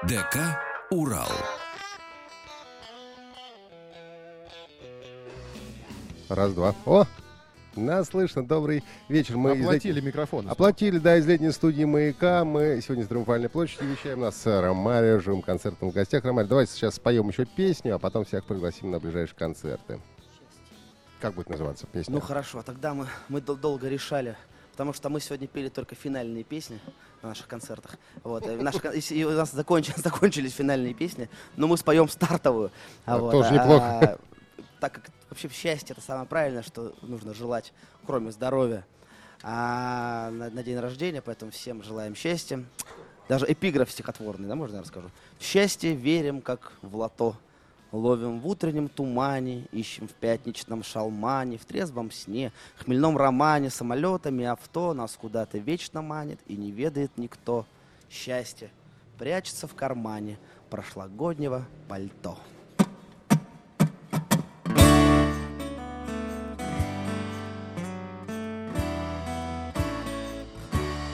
ДК 0.09 0.38
«Урал». 0.90 1.29
Раз, 6.29 6.53
два. 6.53 6.75
О, 6.87 7.05
нас 7.75 8.09
слышно. 8.09 8.47
Добрый 8.47 8.85
вечер. 9.09 9.37
Мы 9.37 9.57
из 9.57 9.62
Оплатили 9.64 9.94
летней- 9.94 10.07
микрофон. 10.09 10.49
Оплатили, 10.49 10.99
да, 10.99 11.16
из 11.16 11.27
летней 11.27 11.51
студии 11.53 11.85
«Маяка». 11.85 12.44
Мы 12.44 12.81
сегодня 12.83 13.05
с 13.05 13.09
Триумфальной 13.09 13.49
площади 13.49 13.85
вещаем. 13.87 14.18
У 14.18 14.23
нас 14.23 14.37
с 14.37 14.61
Ромарио, 14.61 15.21
живым 15.21 15.42
концертом 15.42 15.90
в 15.90 15.94
гостях. 15.94 16.25
Ромарь, 16.25 16.47
давайте 16.47 16.73
сейчас 16.73 16.97
споем 16.97 17.29
еще 17.29 17.44
песню, 17.47 17.94
а 17.94 17.99
потом 17.99 18.25
всех 18.25 18.44
пригласим 18.44 18.90
на 18.90 19.01
ближайшие 19.01 19.37
концерты. 19.37 20.01
Как 21.21 21.35
будет 21.35 21.49
называться 21.49 21.87
песня? 21.87 22.14
Ну 22.14 22.21
хорошо, 22.21 22.62
тогда 22.62 22.94
мы, 22.94 23.07
мы 23.29 23.40
дол- 23.40 23.57
долго 23.57 23.88
решали, 23.88 24.37
потому 24.79 24.93
что 24.93 25.09
мы 25.09 25.19
сегодня 25.19 25.49
пели 25.49 25.71
только 25.71 25.97
финальные 25.97 26.45
песни 26.45 26.79
на 27.21 27.31
наших 27.31 27.49
концертах. 27.49 27.97
Вот, 28.23 28.47
и, 28.47 28.51
наши 28.51 28.79
кон- 28.79 28.93
и 28.93 29.25
у 29.25 29.31
нас 29.33 29.51
закончились, 29.51 29.97
закончились 30.05 30.53
финальные 30.53 30.95
песни, 30.95 31.29
но 31.57 31.67
мы 31.67 31.77
споем 31.77 32.09
стартовую. 32.09 32.71
А, 33.05 33.19
тоже 33.19 33.55
неплохо. 33.55 34.21
так 34.81 34.93
как 34.93 35.11
вообще 35.31 35.49
счастье 35.49 35.95
это 35.95 36.01
самое 36.01 36.29
правильное, 36.29 36.62
что 36.62 36.95
нужно 37.03 37.35
желать, 37.35 37.73
кроме 38.07 38.31
здоровья. 38.31 38.87
А 39.43 40.31
на, 40.31 40.49
на 40.49 40.62
день 40.62 40.79
рождения, 40.79 41.23
поэтому 41.23 41.51
всем 41.51 41.83
желаем 41.83 42.14
счастья. 42.14 42.64
Даже 43.29 43.47
эпиграф 43.49 43.91
стихотворный, 43.91 44.47
да, 44.47 44.55
можно 44.55 44.77
я 44.77 44.83
расскажу? 44.83 45.11
В 45.41 45.43
счастье 45.45 45.97
верим, 45.97 46.41
как 46.41 46.70
в 46.83 46.95
лото. 46.97 47.35
Ловим 47.91 48.41
в 48.41 48.47
утреннем 48.47 48.89
тумане, 48.89 49.64
ищем 49.72 50.09
в 50.09 50.12
пятничном 50.12 50.82
шалмане, 50.82 51.57
в 51.57 51.64
трезвом 51.64 52.11
сне, 52.11 52.53
хмельном 52.76 53.16
романе, 53.16 53.70
самолетами 53.70 54.45
авто 54.45 54.93
нас 54.93 55.16
куда-то 55.18 55.57
вечно 55.57 56.03
манит 56.03 56.39
и 56.47 56.57
не 56.57 56.70
ведает 56.70 57.16
никто. 57.16 57.64
Счастье 58.11 58.70
прячется 59.18 59.66
в 59.66 59.74
кармане 59.74 60.39
прошлогоднего 60.68 61.64
пальто. 61.89 62.39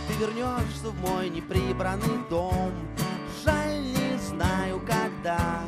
Ты 0.08 0.14
вернешься 0.18 0.88
в 0.88 1.00
мой 1.00 1.28
неприбранный 1.28 2.18
дом, 2.28 2.72
жаль, 3.44 3.80
не 3.80 4.18
знаю 4.18 4.80
когда. 4.80 5.62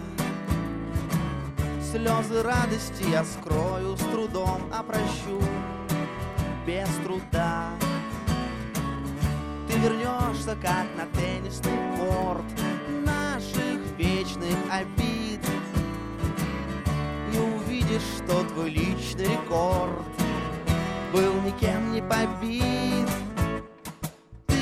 Слезы 1.96 2.42
радости 2.42 3.04
я 3.10 3.24
скрою 3.24 3.96
с 3.96 4.00
трудом, 4.00 4.60
а 4.70 4.82
прощу 4.82 5.40
без 6.66 6.86
труда. 7.02 7.70
Ты 9.66 9.78
вернешься, 9.78 10.58
как 10.60 10.84
на 10.94 11.06
теннисный 11.18 11.72
корт 11.96 12.44
наших 13.02 13.80
вечных 13.96 14.58
обид. 14.70 15.40
И 17.32 17.38
увидишь, 17.38 18.02
что 18.18 18.44
твой 18.44 18.68
личный 18.68 19.28
рекорд 19.28 20.04
был 21.14 21.32
никем 21.40 21.92
не 21.94 22.02
побит. 22.02 23.08
Ты 24.48 24.54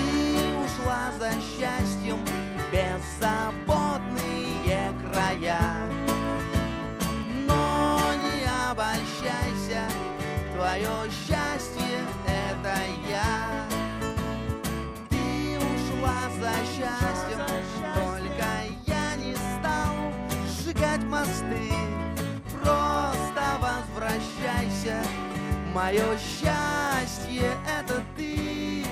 ушла 0.65 1.11
за 1.19 1.33
счастьем 1.33 2.25
в 2.25 2.73
беззаботные 2.73 3.84
твое 10.75 11.09
счастье 11.11 12.05
это 12.27 12.75
я. 13.09 13.65
Ты 15.09 15.57
ушла 15.59 16.29
за 16.41 16.53
счастьем, 16.67 17.39
только 17.95 18.47
я 18.87 19.15
не 19.15 19.37
стал 19.37 19.95
сжигать 20.49 21.05
мосты. 21.05 21.71
Просто 22.61 23.45
возвращайся, 23.61 25.01
мое 25.73 26.19
счастье 26.19 27.53
это 27.81 28.03
ты. 28.17 28.85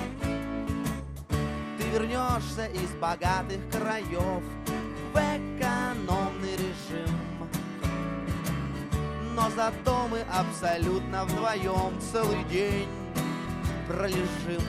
Ты 1.77 1.83
вернешься 1.91 2.67
из 2.67 2.91
богатых 3.01 3.59
краев 3.69 4.43
в 5.13 5.17
экономный 5.17 6.53
режим. 6.53 7.22
Но 9.35 9.49
зато 9.55 10.07
мы 10.09 10.21
абсолютно 10.31 11.25
вдвоем 11.25 11.99
целый 12.11 12.43
день 12.43 12.87
пролежим. 13.87 14.61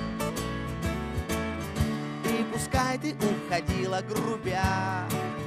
И 2.25 2.45
пускай 2.51 2.99
ты 2.99 3.15
уходила 3.15 4.01
грубя, 4.09 5.07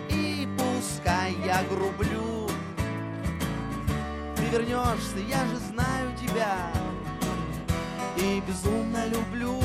и 0.09 0.47
пускай 0.55 1.35
я 1.43 1.63
грублю. 1.63 2.47
Ты 4.35 4.43
вернешься, 4.51 5.17
я 5.27 5.43
же 5.47 5.57
знаю 5.71 6.15
тебя, 6.21 6.71
и 8.17 8.41
безумно 8.47 9.07
люблю. 9.07 9.59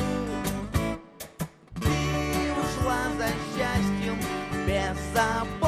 Ты 1.75 2.51
ушла 2.53 3.03
за 3.19 3.27
счастьем 3.55 4.19
в 4.51 4.67
беззаботные 4.67 5.62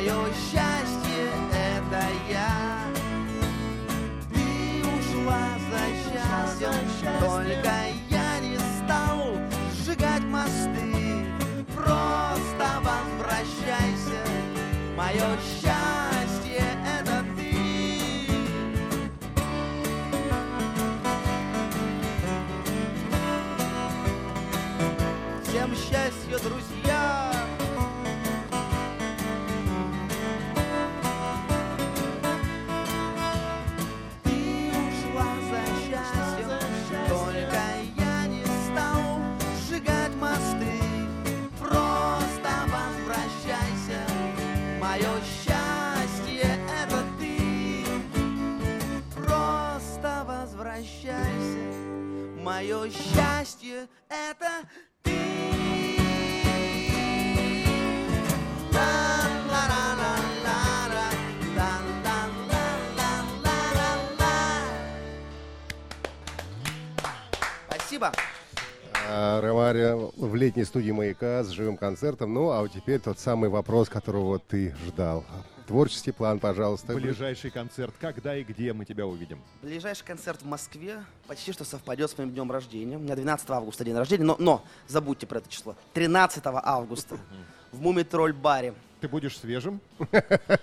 твое 0.00 0.32
счастье 0.34 1.28
это 1.52 2.02
я. 2.30 2.78
Ты 4.32 4.82
ушла 4.88 5.44
за 5.70 5.82
счастьем, 6.00 7.20
только 7.20 7.72
я 8.08 8.40
не 8.40 8.58
стал 8.58 9.36
сжигать 9.74 10.22
мосты. 10.22 11.26
Просто 11.74 12.66
возвращайся, 12.82 14.24
мое 14.96 15.36
счастье 15.36 15.49
Мое 52.42 52.90
счастье— 52.90 53.86
это 54.08 54.66
ты. 55.02 55.10
Спасибо. 67.68 68.12
Ромарио 69.10 70.12
в 70.16 70.34
летней 70.36 70.64
студии 70.64 70.92
«Маяка» 70.92 71.42
с 71.42 71.48
живым 71.48 71.76
концертом. 71.76 72.32
Ну, 72.32 72.50
а 72.50 72.60
вот 72.60 72.72
теперь 72.72 73.00
тот 73.00 73.18
самый 73.18 73.50
вопрос, 73.50 73.88
которого 73.88 74.38
ты 74.38 74.74
ждал. 74.86 75.24
Творческий 75.66 76.12
план, 76.12 76.38
пожалуйста. 76.38 76.94
Ближайший 76.94 77.50
концерт. 77.50 77.94
Когда 78.00 78.36
и 78.36 78.44
где 78.44 78.72
мы 78.72 78.84
тебя 78.84 79.06
увидим? 79.06 79.40
Ближайший 79.62 80.04
концерт 80.04 80.42
в 80.42 80.46
Москве 80.46 81.04
почти 81.26 81.52
что 81.52 81.64
совпадет 81.64 82.10
с 82.10 82.18
моим 82.18 82.30
днем 82.30 82.50
рождения. 82.50 82.96
У 82.96 83.00
меня 83.00 83.14
12 83.14 83.50
августа 83.50 83.84
день 83.84 83.96
рождения, 83.96 84.24
но, 84.24 84.36
но 84.38 84.64
забудьте 84.86 85.26
про 85.26 85.38
это 85.38 85.48
число. 85.48 85.76
13 85.94 86.42
августа 86.44 87.16
в 87.72 87.80
Мумитроль 87.80 88.32
баре. 88.32 88.74
Ты 89.00 89.08
будешь 89.08 89.38
свежим? 89.38 89.80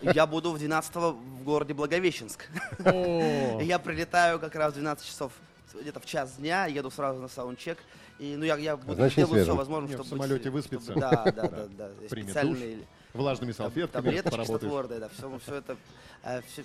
Я 0.01 0.27
буду 0.27 0.51
в 0.51 0.57
12 0.57 0.95
в 0.95 1.43
городе 1.43 1.73
Благовещенск. 1.73 2.47
Я 2.79 3.79
прилетаю 3.79 4.39
как 4.39 4.55
раз 4.55 4.73
в 4.73 4.75
12 4.75 5.05
часов, 5.05 5.31
где-то 5.73 5.99
в 5.99 6.05
час 6.05 6.35
дня, 6.37 6.65
еду 6.65 6.91
сразу 6.91 7.19
на 7.19 7.27
саундчек. 7.27 7.77
И, 8.19 8.35
ну, 8.35 8.45
я, 8.45 8.57
я 8.57 8.77
буду, 8.77 8.95
Значит, 8.95 9.17
делаю 9.17 9.43
все 9.43 9.55
возможное, 9.55 9.89
Не, 9.89 9.95
в 9.95 10.03
чтобы... 10.05 10.09
самолете 10.23 10.49
быть- 10.49 10.53
выспится. 10.53 10.85
чтобы- 10.91 11.01
Да, 11.01 11.23
да, 11.25 11.31
да. 11.47 11.67
да. 11.77 11.89
Примет 12.09 12.29
специальные 12.31 12.79
Влажными 13.13 13.51
там- 13.51 13.65
салфетками 13.65 14.03
таблеточки 14.03 14.29
поработаешь. 14.31 14.59
снотворные, 14.59 14.99
да, 14.99 15.09
все, 15.09 15.39
все 15.39 15.55
это, 15.55 15.77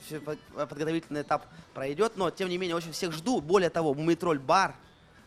все, 0.02 0.20
подготовительный 0.54 1.22
этап 1.22 1.46
пройдет, 1.74 2.16
но 2.16 2.30
тем 2.30 2.48
не 2.48 2.58
менее 2.58 2.76
очень 2.76 2.92
всех 2.92 3.12
жду. 3.12 3.40
Более 3.40 3.70
того, 3.70 3.92
Мумитроль 3.94 4.38
бар 4.38 4.74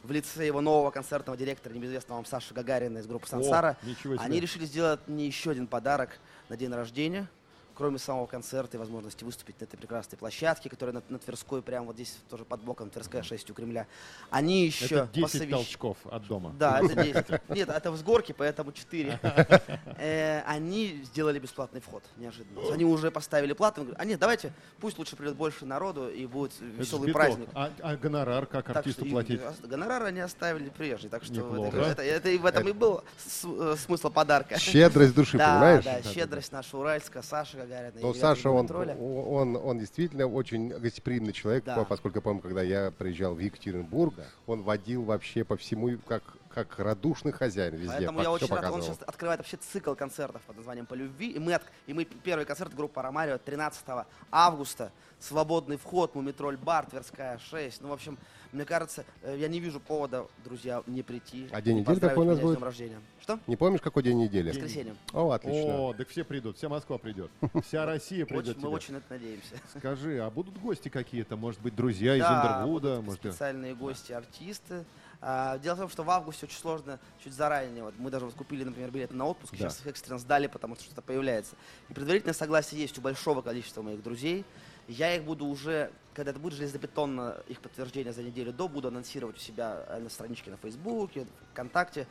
в 0.04 0.12
лице 0.12 0.46
его 0.46 0.62
нового 0.62 0.92
концертного 0.92 1.38
директора, 1.38 1.74
небезвестного 1.74 2.18
вам 2.20 2.26
Саши 2.26 2.54
Гагарина 2.54 3.00
из 3.00 3.08
группы 3.08 3.28
Сансара, 3.28 3.78
себе. 4.04 4.18
они 4.20 4.40
решили 4.40 4.66
сделать 4.66 5.00
мне 5.08 5.26
еще 5.28 5.52
один 5.52 5.68
подарок 5.68 6.20
на 6.50 6.58
день 6.58 6.72
рождения. 6.72 7.28
Кроме 7.76 7.98
самого 8.00 8.26
концерта 8.26 8.78
и 8.78 8.80
возможности 8.80 9.26
выступить 9.26 9.60
на 9.60 9.66
этой 9.66 9.76
прекрасной 9.76 10.18
площадке, 10.18 10.70
которая 10.70 10.94
на, 10.96 11.04
на 11.10 11.20
Тверской, 11.20 11.62
прямо 11.62 11.88
вот 11.88 11.96
здесь 11.96 12.18
тоже 12.30 12.46
под 12.46 12.62
боком, 12.62 12.90
Тверская 12.90 13.22
6 13.22 13.52
у 13.52 13.54
Кремля. 13.54 13.86
Они 14.30 14.66
еще 14.66 14.86
Это 14.96 15.10
10 15.14 15.42
посовещ- 15.42 15.50
толчков 15.52 15.98
от 16.10 16.26
дома. 16.26 16.56
да, 16.58 16.80
это 16.82 17.04
10. 17.04 17.50
Нет, 17.50 17.68
это 17.70 17.92
в 17.92 17.98
сгорке, 17.98 18.34
поэтому 18.34 18.72
4. 18.72 19.20
Э, 19.98 20.42
Они 20.46 21.02
сделали 21.06 21.40
бесплатный 21.40 21.80
вход, 21.82 22.04
неожиданно. 22.18 22.62
Они 22.74 22.84
уже 22.86 23.12
поставили 23.12 23.54
плату. 23.54 23.88
А 23.98 24.06
нет, 24.06 24.20
давайте, 24.20 24.52
пусть 24.80 24.98
лучше 24.98 25.16
придет 25.16 25.36
больше 25.36 25.66
народу 25.66 26.10
и 26.10 26.26
будет 26.26 26.52
веселый 26.60 27.12
праздник. 27.14 27.48
А, 27.54 27.72
а 27.82 27.96
гонорар 27.96 28.46
как 28.46 28.66
Так 28.68 28.78
артисту 28.78 29.02
что 29.02 29.08
и 29.08 29.12
платить? 29.12 29.42
Гонорар 29.64 30.04
они 30.04 30.20
оставили 30.20 30.70
прежний, 30.70 31.10
так 31.10 31.24
что 31.24 31.66
это, 31.66 31.78
это- 31.78 32.02
это 32.04 32.30
и 32.30 32.38
в 32.38 32.46
этом 32.46 32.68
и 32.68 32.72
был 32.74 33.04
с- 33.18 33.44
э, 33.46 33.76
смысл 33.78 34.10
подарка. 34.10 34.58
Щедрость 34.60 35.14
души, 35.16 35.38
Да, 35.38 35.54
понимаешь? 35.56 35.84
да, 35.86 36.04
щедрость 36.04 36.52
наша 36.52 36.78
уральская, 36.78 37.24
Саша 37.24 37.65
Гагарина. 37.66 38.02
Но 38.02 38.14
Саша, 38.14 38.50
он, 38.50 38.68
он, 38.72 39.56
он 39.56 39.80
действительно 39.80 40.28
очень 40.28 40.70
гостеприимный 40.70 41.34
человек, 41.34 41.64
Да. 41.66 41.76
по- 41.76 41.86
поскольку 41.86 42.22
помню, 42.22 42.42
когда 42.42 42.62
я 42.62 42.92
приезжал 42.92 43.36
в 43.36 43.40
Екатеринбург, 43.40 44.14
он 44.48 44.62
водил 44.64 45.04
вообще 45.04 45.44
по 45.44 45.58
всему, 45.58 45.98
как, 46.08 46.24
как 46.56 46.80
радушный 46.80 47.34
хозяин 47.34 47.76
везде. 47.76 47.90
Поэтому 47.98 48.18
по- 48.20 48.24
я 48.24 48.32
очень 48.32 48.48
рад. 48.48 48.72
Он 48.72 48.82
сейчас 48.82 48.98
открывает 49.06 49.42
вообще 49.42 49.58
цикл 49.58 49.94
концертов 49.94 50.42
под 50.44 50.56
названием 50.56 50.86
«По 50.86 50.94
любви». 50.94 51.32
И 51.32 51.38
мы, 51.40 51.54
от- 51.54 51.64
и 51.86 51.94
мы 51.94 52.06
первый 52.06 52.46
концерт 52.46 52.74
группы 52.74 53.02
«Ромарио» 53.02 53.38
13 53.38 54.06
августа. 54.32 54.92
Свободный 55.20 55.78
вход, 55.78 56.16
Мумитроль 56.16 56.56
бар, 56.58 56.86
Тверская 56.86 57.38
6. 57.40 57.82
Ну, 57.82 57.90
в 57.90 57.94
общем, 57.94 58.18
мне 58.52 58.64
кажется, 58.64 59.04
э, 59.24 59.36
я 59.38 59.48
не 59.48 59.60
вижу 59.60 59.80
повода, 59.80 60.28
друзья, 60.44 60.82
не 60.88 61.04
прийти. 61.04 61.50
А 61.52 61.62
день 61.62 61.76
не 61.76 61.82
недели 61.82 62.00
какой 62.00 62.26
у 62.26 62.30
нас 62.30 62.40
будет? 62.40 62.62
рождения. 62.62 63.00
Что? 63.20 63.40
Не 63.48 63.56
помнишь, 63.56 63.82
какой 63.82 64.04
день 64.04 64.18
недели? 64.18 64.50
Воскресенье. 64.50 64.96
О, 65.14 65.32
отлично. 65.32 65.76
О, 65.90 65.94
так 65.94 66.08
все 66.10 66.24
придут, 66.24 66.58
вся 66.58 66.70
Москва 66.70 66.98
придет. 66.98 67.32
Вся 67.66 67.86
Россия 67.86 68.26
придет 68.26 68.58
Очень- 68.58 68.62
мы 68.62 68.70
очень 68.70 68.96
это 68.96 69.06
надеемся. 69.10 69.56
Скажи, 69.78 70.20
а 70.20 70.30
будут 70.30 70.58
гости 70.60 70.90
какие-то? 70.90 71.36
Может 71.36 71.60
быть, 71.62 71.76
друзья 71.76 72.16
из 72.16 72.22
Да, 72.22 72.60
Индервуда? 72.62 73.02
Может, 73.02 73.20
специальные 73.22 73.74
гости, 73.74 74.12
артисты. 74.14 74.86
А, 75.22 75.58
дело 75.60 75.76
в 75.76 75.80
том, 75.80 75.90
что 75.90 76.04
в 76.04 76.10
августе 76.10 76.46
очень 76.46 76.58
сложно, 76.58 77.00
чуть 77.24 77.34
заранее. 77.34 77.84
Вот 77.84 77.96
мы 77.98 78.10
даже 78.12 78.26
вот 78.26 78.36
купили, 78.36 78.64
например, 78.64 78.92
билеты 78.92 79.16
на 79.16 79.26
отпуск, 79.26 79.54
Да. 79.54 79.58
сейчас 79.58 79.80
их 79.82 79.88
экстренно 79.88 80.20
сдали, 80.20 80.48
потому 80.48 80.76
что 80.76 80.84
что-то 80.86 81.02
появляется. 81.02 81.56
И 81.90 81.94
предварительное 81.94 82.34
согласие 82.34 82.80
есть 82.82 82.98
у 82.98 83.02
большого 83.02 83.42
количества 83.42 83.82
моих 83.82 84.04
друзей. 84.04 84.46
Я 84.88 85.16
их 85.16 85.24
буду 85.24 85.46
уже, 85.46 85.92
когда 86.14 86.32
это 86.32 86.40
будет 86.40 86.54
железобетонно, 86.54 87.38
их 87.48 87.60
подтверждение 87.60 88.14
за 88.14 88.22
неделю 88.22 88.54
до, 88.54 88.68
буду 88.68 88.90
анонсировать 88.90 89.38
у 89.38 89.40
себя 89.40 89.84
э, 89.88 90.00
на 90.00 90.10
страничке 90.10 90.52
на 90.52 90.58
Фейсбуке, 90.58 91.26
ВКонтакте. 91.54 92.08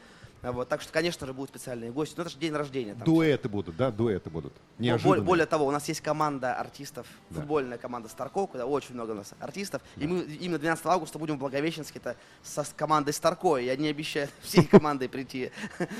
Вот, 0.52 0.68
так 0.68 0.80
что, 0.82 0.92
конечно 0.92 1.26
же, 1.26 1.32
будут 1.32 1.50
специальные 1.50 1.90
гости. 1.90 2.14
Но 2.16 2.22
это 2.22 2.30
же 2.30 2.38
день 2.38 2.52
рождения. 2.52 2.94
там 2.94 3.04
дуэты 3.04 3.48
будут, 3.48 3.76
да? 3.76 3.90
Дуэты 3.90 4.30
будут. 4.30 4.52
Неожиданно. 4.78 5.22
Более 5.22 5.46
того, 5.46 5.66
у 5.66 5.70
нас 5.70 5.88
есть 5.88 6.00
команда 6.00 6.54
артистов, 6.54 7.06
Да. 7.30 7.40
футбольная 7.40 7.78
команда 7.78 8.08
Старко, 8.08 8.46
куда 8.46 8.66
очень 8.66 8.94
много 8.94 9.12
у 9.12 9.14
нас 9.14 9.32
артистов. 9.40 9.82
И 9.96 10.06
мы 10.06 10.20
именно 10.22 10.58
12 10.58 10.84
августа 10.86 11.18
будем 11.18 11.36
в 11.36 11.38
Благовещенске-то 11.38 12.16
со 12.42 12.64
с 12.64 12.72
командой 12.76 13.12
Старко. 13.12 13.56
И 13.56 13.68
они 13.68 13.88
обещают 13.88 14.30
всей 14.42 14.64
командой 14.64 15.08
прийти. 15.08 15.50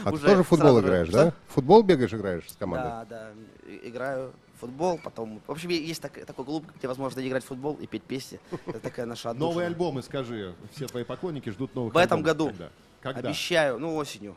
А 0.04 0.12
ты 0.12 0.18
тоже 0.18 0.42
футбол 0.42 0.80
играешь, 0.80 1.08
да? 1.08 1.32
Футбол 1.48 1.82
бегаешь, 1.82 2.12
играешь 2.12 2.50
с 2.50 2.56
командой? 2.56 2.88
Да, 2.88 3.04
да. 3.04 3.30
Играю 3.82 4.32
футбол, 4.60 4.98
потом... 5.02 5.40
В 5.46 5.50
общем, 5.50 5.68
есть 5.70 6.00
так- 6.00 6.24
такой 6.24 6.44
клуб, 6.44 6.64
где 6.78 6.86
возможно 6.88 7.26
играть 7.26 7.44
в 7.44 7.48
футбол 7.48 7.74
и 7.74 7.86
петь 7.86 8.02
песни. 8.04 8.38
Это 8.66 8.78
такая 8.80 9.04
наша 9.06 9.30
отдушина. 9.30 9.50
Новые 9.50 9.66
альбомы, 9.66 10.02
скажи. 10.02 10.54
Все 10.74 10.86
твои 10.86 11.04
поклонники 11.04 11.50
ждут 11.50 11.74
новых 11.74 11.92
В 11.94 11.98
этом 11.98 12.22
году. 12.22 12.46
Когда? 12.48 12.70
Когда? 13.04 13.28
Обещаю, 13.28 13.78
ну, 13.78 13.94
осенью. 13.94 14.34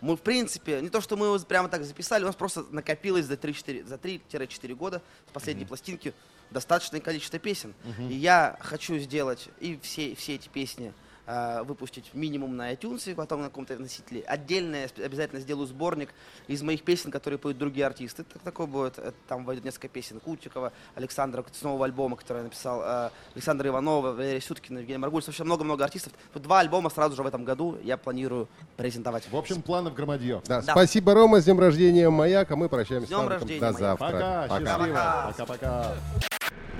Мы, 0.00 0.16
в 0.16 0.20
принципе, 0.20 0.80
не 0.80 0.90
то, 0.90 1.00
что 1.00 1.16
мы 1.16 1.26
его 1.26 1.38
прямо 1.38 1.68
так 1.68 1.84
записали, 1.84 2.24
у 2.24 2.26
нас 2.26 2.36
просто 2.36 2.64
накопилось 2.70 3.26
за 3.26 3.34
3-4 3.34 3.86
за 3.86 3.94
3-4 3.94 4.74
года 4.74 5.02
с 5.28 5.32
последней 5.32 5.64
пластинки 5.64 6.12
достаточное 6.50 7.00
количество 7.00 7.38
песен. 7.38 7.74
И 8.10 8.14
я 8.14 8.56
хочу 8.60 8.98
сделать 8.98 9.48
и 9.60 9.78
все, 9.82 10.14
все 10.14 10.34
эти 10.34 10.48
песни 10.48 10.92
а, 11.30 11.62
выпустить 11.62 12.14
минимум 12.14 12.56
на 12.56 12.72
iTunes, 12.72 13.14
потом 13.14 13.42
на 13.42 13.48
каком-то 13.48 13.78
носителе. 13.78 14.22
Отдельно 14.22 14.76
я 14.76 15.04
обязательно 15.04 15.42
сделаю 15.42 15.66
сборник 15.66 16.08
из 16.46 16.62
моих 16.62 16.82
песен, 16.82 17.10
которые 17.10 17.38
поют 17.38 17.58
другие 17.58 17.84
артисты. 17.84 18.24
Так, 18.24 18.40
такой 18.40 18.66
будет. 18.66 18.98
Это 18.98 19.14
Там 19.28 19.44
войдет 19.44 19.62
несколько 19.66 19.88
песен 19.88 20.20
Кутикова, 20.20 20.72
Александра 20.94 21.44
с 21.52 21.62
нового 21.62 21.84
альбома, 21.84 22.16
который 22.16 22.38
я 22.38 22.44
написал, 22.44 22.80
а, 22.82 23.12
Александра 23.34 23.68
Иванова, 23.68 24.12
Валерия 24.12 24.40
Сюткина, 24.40 24.78
Евгений 24.78 24.96
Маргуль. 24.96 25.22
Вообще 25.26 25.44
много-много 25.44 25.84
артистов. 25.84 26.14
Вот 26.32 26.42
Два 26.42 26.60
альбома 26.60 26.88
сразу 26.88 27.14
же 27.14 27.22
в 27.22 27.26
этом 27.26 27.44
году 27.44 27.78
я 27.82 27.98
планирую 27.98 28.48
презентовать. 28.78 29.30
В 29.30 29.36
общем, 29.36 29.60
планов 29.60 29.92
громадье. 29.92 30.40
Да, 30.46 30.62
Да. 30.62 30.72
Спасибо, 30.72 31.12
Рома, 31.12 31.42
с 31.42 31.44
днем 31.44 31.60
рождения, 31.60 32.08
Маяк, 32.08 32.50
а 32.50 32.56
мы 32.56 32.70
прощаемся 32.70 33.06
С 33.06 33.10
днем 33.10 33.18
с 33.18 33.22
вами 33.24 33.32
рождения, 33.34 33.60
до 33.60 33.66
Маяк. 33.66 33.78
завтра. 33.78 34.48
Пока. 34.48 35.26
Пока-пока. 35.28 35.94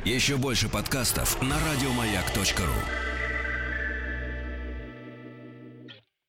Еще 0.07 0.39
больше 0.39 0.71
подкастов 0.71 1.43
на 1.43 1.57
радиомаяк.ру. 1.71 3.18